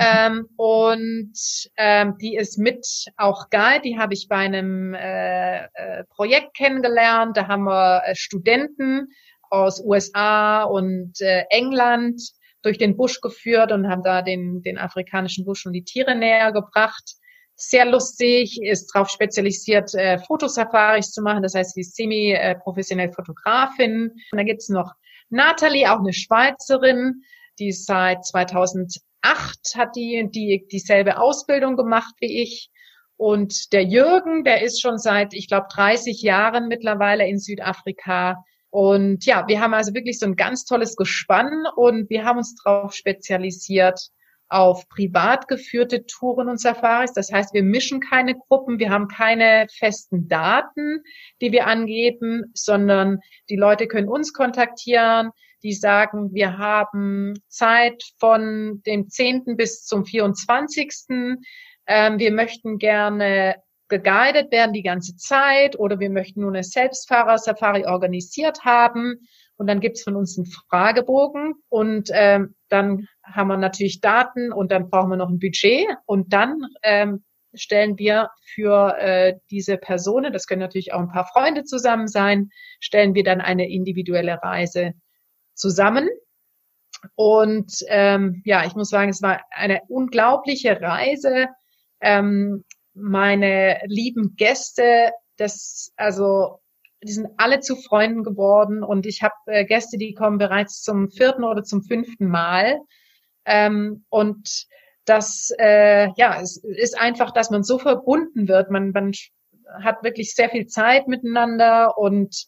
[0.00, 1.32] Ähm, und
[1.76, 2.86] ähm, die ist mit
[3.18, 3.80] auch geil.
[3.84, 7.36] Die habe ich bei einem äh, äh, Projekt kennengelernt.
[7.36, 9.08] Da haben wir äh, Studenten
[9.50, 12.22] aus USA und äh, England
[12.62, 16.52] durch den Busch geführt und haben da den, den afrikanischen Busch und die Tiere näher
[16.52, 17.16] gebracht.
[17.56, 21.42] Sehr lustig, ist darauf spezialisiert, äh, Fotosafaris zu machen.
[21.42, 24.10] Das heißt, sie ist semi-professionell äh, Fotografin.
[24.32, 24.94] Und dann gibt's noch
[25.28, 27.22] Nathalie, auch eine Schweizerin,
[27.58, 32.70] die seit 2000 acht hat die, die dieselbe Ausbildung gemacht wie ich.
[33.16, 38.42] Und der Jürgen, der ist schon seit, ich glaube, 30 Jahren mittlerweile in Südafrika.
[38.70, 42.54] Und ja, wir haben also wirklich so ein ganz tolles Gespann und wir haben uns
[42.62, 44.10] darauf spezialisiert
[44.50, 47.12] auf privat geführte Touren und Safaris.
[47.12, 51.02] Das heißt, wir mischen keine Gruppen, wir haben keine festen Daten,
[51.40, 55.30] die wir angeben, sondern die Leute können uns kontaktieren,
[55.62, 59.56] die sagen, wir haben Zeit von dem 10.
[59.56, 60.90] bis zum 24.
[61.86, 63.56] Ähm, wir möchten gerne
[63.90, 69.28] geguidet werden die ganze Zeit oder wir möchten nur eine Selbstfahrer-Safari organisiert haben.
[69.56, 74.72] Und dann gibt's von uns einen Fragebogen und ähm, dann haben wir natürlich Daten und
[74.72, 80.32] dann brauchen wir noch ein Budget und dann ähm, stellen wir für äh, diese Personen,
[80.32, 82.48] das können natürlich auch ein paar Freunde zusammen sein,
[82.80, 84.94] stellen wir dann eine individuelle Reise
[85.60, 86.08] zusammen.
[87.14, 91.46] Und ähm, ja, ich muss sagen, es war eine unglaubliche Reise.
[92.00, 96.60] Ähm, meine lieben Gäste, das, also,
[97.02, 101.10] die sind alle zu Freunden geworden und ich habe äh, Gäste, die kommen bereits zum
[101.10, 102.78] vierten oder zum fünften Mal.
[103.46, 104.66] Ähm, und
[105.06, 108.70] das, äh, ja, es ist einfach, dass man so verbunden wird.
[108.70, 109.12] Man, man
[109.82, 112.46] hat wirklich sehr viel Zeit miteinander und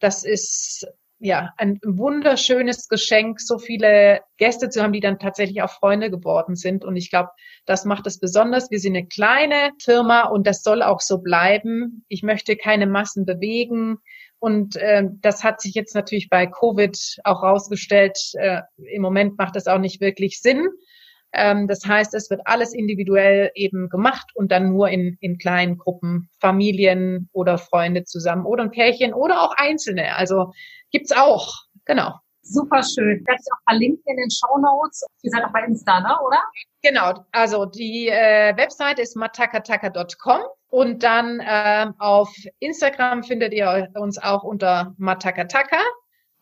[0.00, 0.86] das ist
[1.24, 6.56] ja, ein wunderschönes Geschenk, so viele Gäste zu haben, die dann tatsächlich auch Freunde geworden
[6.56, 6.84] sind.
[6.84, 7.28] Und ich glaube,
[7.64, 8.72] das macht es besonders.
[8.72, 12.04] Wir sind eine kleine Firma und das soll auch so bleiben.
[12.08, 13.98] Ich möchte keine Massen bewegen.
[14.40, 18.18] Und äh, das hat sich jetzt natürlich bei Covid auch rausgestellt.
[18.34, 18.62] Äh,
[18.92, 20.66] Im Moment macht das auch nicht wirklich Sinn.
[21.32, 25.78] Ähm, das heißt, es wird alles individuell eben gemacht und dann nur in, in kleinen
[25.78, 30.16] Gruppen, Familien oder Freunde zusammen oder ein Pärchen oder auch Einzelne.
[30.16, 30.52] Also
[30.92, 31.52] Gibt's auch,
[31.84, 32.14] genau.
[32.42, 33.24] Super schön.
[33.26, 35.04] Werde ich auch verlinken in den Show Notes.
[35.22, 36.42] Ihr seid auch bei Insta, ne, oder?
[36.82, 37.24] Genau.
[37.30, 44.42] Also die äh, Website ist matakataka.com und dann ähm, auf Instagram findet ihr uns auch
[44.42, 45.78] unter matakataka.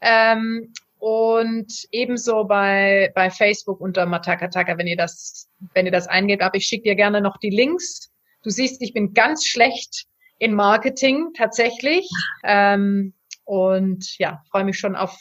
[0.01, 6.43] Ähm, und ebenso bei, bei Facebook unter Matakataka, wenn ihr das, wenn ihr das eingebt.
[6.43, 8.11] Aber ich schicke dir gerne noch die Links.
[8.43, 10.07] Du siehst, ich bin ganz schlecht
[10.39, 12.09] in Marketing tatsächlich.
[12.45, 13.15] Ähm,
[13.51, 15.19] und ja, freue mich schon auf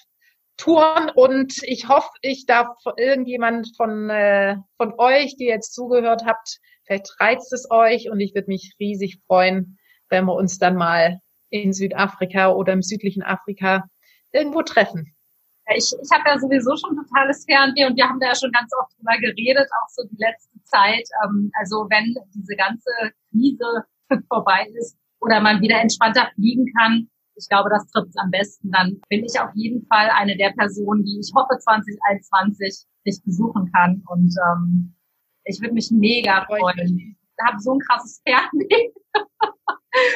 [0.56, 6.60] Touren und ich hoffe, ich darf irgendjemand von, äh, von euch, die jetzt zugehört habt,
[6.86, 11.20] vielleicht reizt es euch und ich würde mich riesig freuen, wenn wir uns dann mal
[11.50, 13.86] in Südafrika oder im südlichen Afrika
[14.32, 15.16] irgendwo treffen.
[15.76, 18.72] Ich, ich habe ja sowieso schon totales Fernweh und wir haben da ja schon ganz
[18.80, 21.08] oft drüber geredet, auch so die letzte Zeit.
[21.24, 22.92] Ähm, also wenn diese ganze
[23.32, 23.86] Krise
[24.28, 27.10] vorbei ist oder man wieder entspannter fliegen kann,
[27.40, 28.72] ich glaube, das trifft es am besten.
[28.72, 33.72] Dann bin ich auf jeden Fall eine der Personen, die ich hoffe 2021 dich besuchen
[33.72, 34.04] kann.
[34.08, 34.94] Und ähm,
[35.46, 36.98] ich würde mich mega freuen.
[36.98, 38.92] Ich habe so ein krasses Fernweh.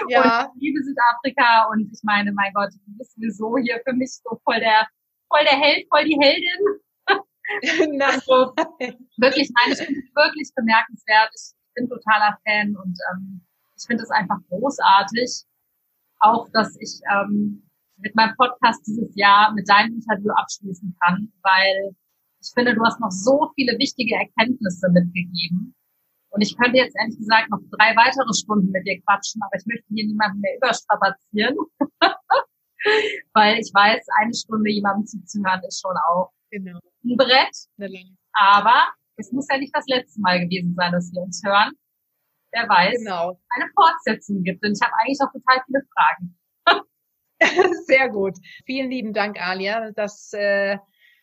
[0.08, 0.46] Ja.
[0.46, 4.12] Und ich liebe Südafrika und ich meine, mein Gott, du bist sowieso hier für mich
[4.24, 4.88] so voll der,
[5.30, 6.62] voll der Held, voll die Heldin.
[8.02, 8.54] also,
[9.18, 11.32] wirklich, nein, ich finde es wirklich bemerkenswert.
[11.34, 13.42] Ich bin totaler Fan und ähm,
[13.76, 15.44] ich finde es einfach großartig,
[16.24, 17.64] auch, dass ich ähm,
[17.98, 21.96] mit meinem Podcast dieses Jahr mit deinem Interview abschließen kann, weil
[22.42, 25.76] ich finde, du hast noch so viele wichtige Erkenntnisse mitgegeben.
[26.30, 29.66] Und ich könnte jetzt ehrlich gesagt noch drei weitere Stunden mit dir quatschen, aber ich
[29.66, 31.56] möchte hier niemanden mehr überstrapazieren.
[33.34, 36.80] weil ich weiß, eine Stunde jemandem zuzuhören ist schon auch genau.
[37.06, 37.56] ein Brett.
[38.34, 41.72] Aber es muss ja nicht das letzte Mal gewesen sein, dass wir uns hören
[42.54, 43.40] wer weiß, genau.
[43.50, 44.66] eine Fortsetzung gibt.
[44.66, 46.86] Und ich habe eigentlich auch total viele Fragen.
[47.86, 48.38] Sehr gut.
[48.66, 50.78] Vielen lieben Dank, Alia, dass, äh,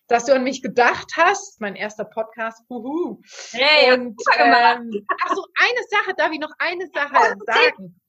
[0.08, 1.60] dass du an mich gedacht hast.
[1.60, 2.62] Mein erster Podcast.
[2.68, 3.22] Huhu.
[3.52, 8.00] Hey, und ähm, ach so, eine Sache, darf ich noch eine Sache sagen?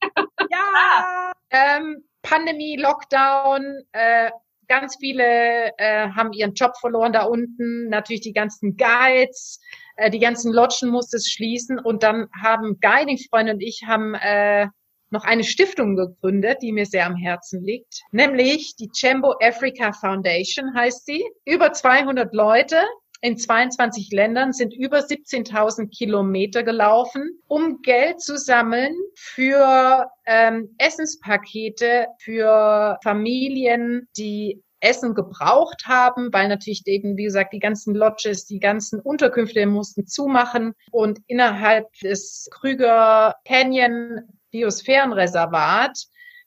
[0.50, 4.30] ja, ähm, Pandemie, Lockdown, äh,
[4.68, 9.60] ganz viele äh, haben ihren Job verloren da unten, natürlich die ganzen Guides,
[9.96, 11.78] äh, die ganzen Lodgen musste es schließen.
[11.78, 14.66] Und dann haben Guiding-Freunde und ich haben äh,
[15.10, 20.74] noch eine Stiftung gegründet, die mir sehr am Herzen liegt, nämlich die Chambo Africa Foundation
[20.74, 21.22] heißt sie.
[21.44, 22.78] Über 200 Leute
[23.22, 32.08] in 22 Ländern sind über 17.000 Kilometer gelaufen, um Geld zu sammeln für ähm, Essenspakete
[32.18, 38.58] für Familien, die Essen gebraucht haben, weil natürlich eben, wie gesagt, die ganzen Lodges, die
[38.58, 45.96] ganzen Unterkünfte mussten zumachen und innerhalb des Krüger Canyon Biosphärenreservat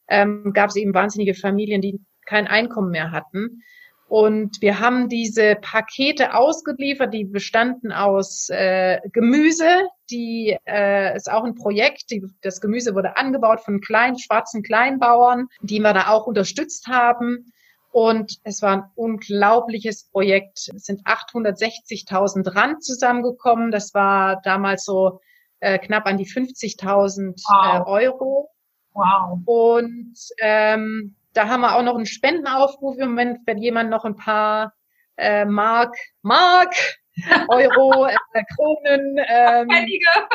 [0.10, 3.62] ähm, gab es eben wahnsinnige Familien, die kein Einkommen mehr hatten.
[4.08, 11.44] Und wir haben diese Pakete ausgeliefert, die bestanden aus äh, Gemüse, die äh, ist auch
[11.44, 12.12] ein Projekt.
[12.12, 17.52] Die, das Gemüse wurde angebaut von kleinen schwarzen Kleinbauern, die wir da auch unterstützt haben.
[17.92, 20.70] Und es war ein unglaubliches Projekt.
[20.76, 23.72] Es sind 860.000 Rand zusammengekommen.
[23.72, 25.22] Das war damals so
[25.62, 27.88] äh, knapp an die 50.000 äh, wow.
[27.88, 28.50] äh, Euro.
[28.94, 29.40] Wow.
[29.46, 34.16] Und ähm, da haben wir auch noch einen Spendenaufruf im Moment, wenn jemand noch ein
[34.16, 34.74] paar
[35.18, 36.74] äh, Mark, Mark,
[37.50, 39.68] Euro, äh, Kronen ähm,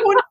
[0.03, 0.21] und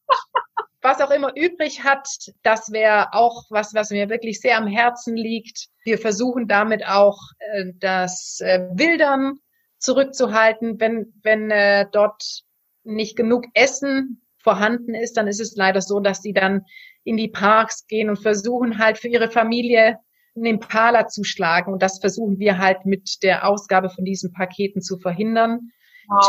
[0.83, 2.09] was auch immer übrig hat,
[2.43, 5.69] das wäre auch was, was mir wirklich sehr am Herzen liegt.
[5.85, 9.39] Wir versuchen damit auch äh, das äh, Wildern
[9.79, 10.81] zurückzuhalten.
[10.81, 12.45] Wenn, wenn äh, dort
[12.83, 16.65] nicht genug Essen vorhanden ist, dann ist es leider so, dass sie dann
[17.05, 19.99] in die Parks gehen und versuchen halt für ihre Familie
[20.37, 21.73] einen Impala zu schlagen.
[21.73, 25.71] Und das versuchen wir halt mit der Ausgabe von diesen Paketen zu verhindern.
[26.09, 26.27] Wow.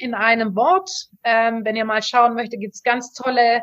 [0.00, 0.90] In einem Wort.
[1.24, 3.62] Ähm, wenn ihr mal schauen möchtet, gibt's ganz tolle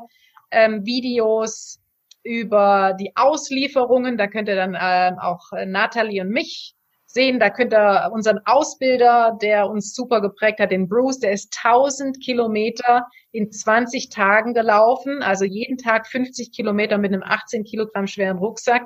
[0.51, 1.79] ähm, Videos
[2.23, 4.17] über die Auslieferungen.
[4.17, 6.75] Da könnt ihr dann ähm, auch Natalie und mich
[7.15, 7.39] sehen.
[7.39, 12.21] Da könnt ihr unseren Ausbilder, der uns super geprägt hat, den Bruce, der ist 1000
[12.21, 15.23] Kilometer in 20 Tagen gelaufen.
[15.23, 18.85] Also jeden Tag 50 Kilometer mit einem 18 Kilogramm schweren Rucksack.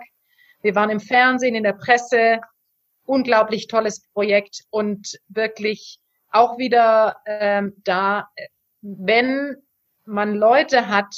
[0.61, 2.39] Wir waren im Fernsehen, in der Presse,
[3.05, 5.99] unglaublich tolles Projekt und wirklich
[6.29, 8.29] auch wieder ähm, da,
[8.81, 9.55] wenn
[10.05, 11.15] man Leute hat,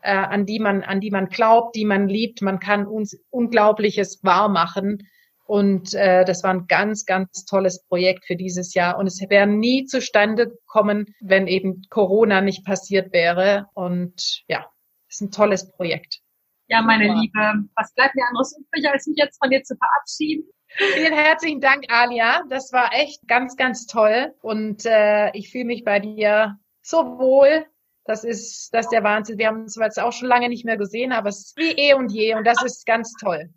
[0.00, 4.24] äh, an die man, an die man glaubt, die man liebt, man kann uns Unglaubliches
[4.24, 5.08] wahr machen.
[5.52, 8.96] Und äh, das war ein ganz, ganz tolles Projekt für dieses Jahr.
[8.96, 13.66] Und es wäre nie zustande gekommen, wenn eben Corona nicht passiert wäre.
[13.74, 14.64] Und ja,
[15.10, 16.20] es ist ein tolles Projekt.
[16.68, 20.48] Ja, meine Liebe, was bleibt mir anderes übrig, als mich jetzt von dir zu verabschieden?
[20.94, 22.44] Vielen herzlichen Dank, Alia.
[22.48, 24.32] Das war echt ganz, ganz toll.
[24.40, 27.66] Und äh, ich fühle mich bei dir so wohl.
[28.06, 29.36] Das ist, das ist der Wahnsinn.
[29.36, 31.92] Wir haben uns jetzt auch schon lange nicht mehr gesehen, aber es ist wie eh
[31.92, 33.50] und je und das ist ganz toll.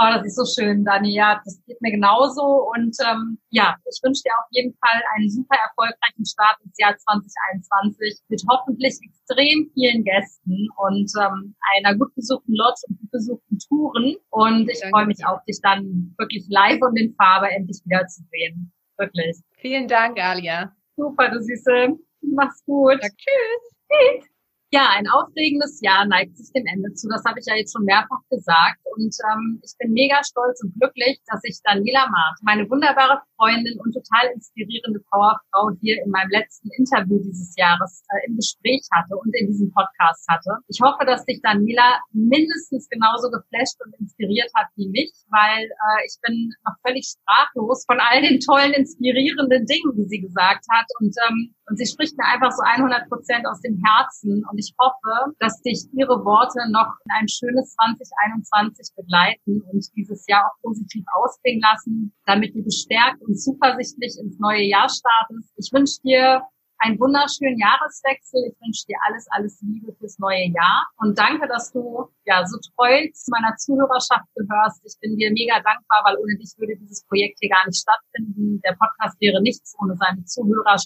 [0.00, 1.12] Oh, das ist so schön, Dani.
[1.12, 2.70] Ja, das geht mir genauso.
[2.70, 6.96] Und ähm, ja, ich wünsche dir auf jeden Fall einen super erfolgreichen Start ins Jahr
[6.96, 13.58] 2021 mit hoffentlich extrem vielen Gästen und ähm, einer gut besuchten Lodge und gut besuchten
[13.66, 14.14] Touren.
[14.30, 18.70] Und ich freue mich auf dich dann wirklich live und in Farbe endlich wiederzusehen.
[18.98, 19.36] Wirklich.
[19.56, 20.76] Vielen Dank, Alia.
[20.94, 21.98] Super, du Süße.
[22.20, 23.02] Mach's gut.
[23.02, 24.22] Ja, tschüss.
[24.22, 24.37] Tschüss.
[24.70, 27.08] Ja, ein aufregendes Jahr neigt sich dem Ende zu.
[27.08, 28.78] Das habe ich ja jetzt schon mehrfach gesagt.
[28.96, 33.78] Und ähm, ich bin mega stolz und glücklich, dass ich Daniela Maat, meine wunderbare Freundin
[33.80, 39.16] und total inspirierende Powerfrau hier in meinem letzten Interview dieses Jahres äh, im Gespräch hatte
[39.16, 40.58] und in diesem Podcast hatte.
[40.66, 46.00] Ich hoffe, dass dich Daniela mindestens genauso geflasht und inspiriert hat wie mich, weil äh,
[46.04, 50.86] ich bin noch völlig sprachlos von all den tollen, inspirierenden Dingen, die sie gesagt hat.
[51.00, 54.42] Und ähm, und sie spricht mir einfach so 100 Prozent aus dem Herzen.
[54.50, 60.24] Und ich hoffe, dass dich ihre Worte noch in ein schönes 2021 begleiten und dieses
[60.26, 65.52] Jahr auch positiv ausklingen lassen, damit du bestärkt und zuversichtlich ins neue Jahr startest.
[65.56, 66.42] Ich wünsche dir
[66.80, 68.40] einen wunderschönen Jahreswechsel.
[68.46, 72.58] Ich wünsche dir alles, alles Liebe fürs neue Jahr und danke, dass du ja so
[72.74, 74.80] treu zu meiner Zuhörerschaft gehörst.
[74.84, 78.60] Ich bin dir mega dankbar, weil ohne dich würde dieses Projekt hier gar nicht stattfinden.
[78.64, 80.76] Der Podcast wäre nichts ohne seine Zuhörer,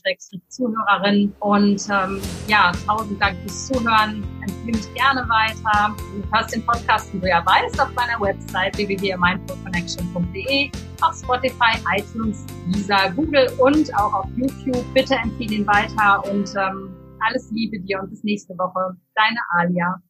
[0.49, 1.35] Zuhörerin.
[1.41, 4.25] Und ähm, ja, tausend Dank fürs Zuhören.
[4.43, 5.95] Empfehle mich gerne weiter.
[5.97, 10.71] Du hörst den Podcast, wie du ja weißt, auf meiner Website www.mindfulconnection.de,
[11.03, 14.85] auf Spotify, iTunes, Lisa, Google und auch auf YouTube.
[14.95, 18.97] Bitte empfehle ihn weiter und ähm, alles Liebe dir und bis nächste Woche.
[19.15, 20.03] Deine Alia.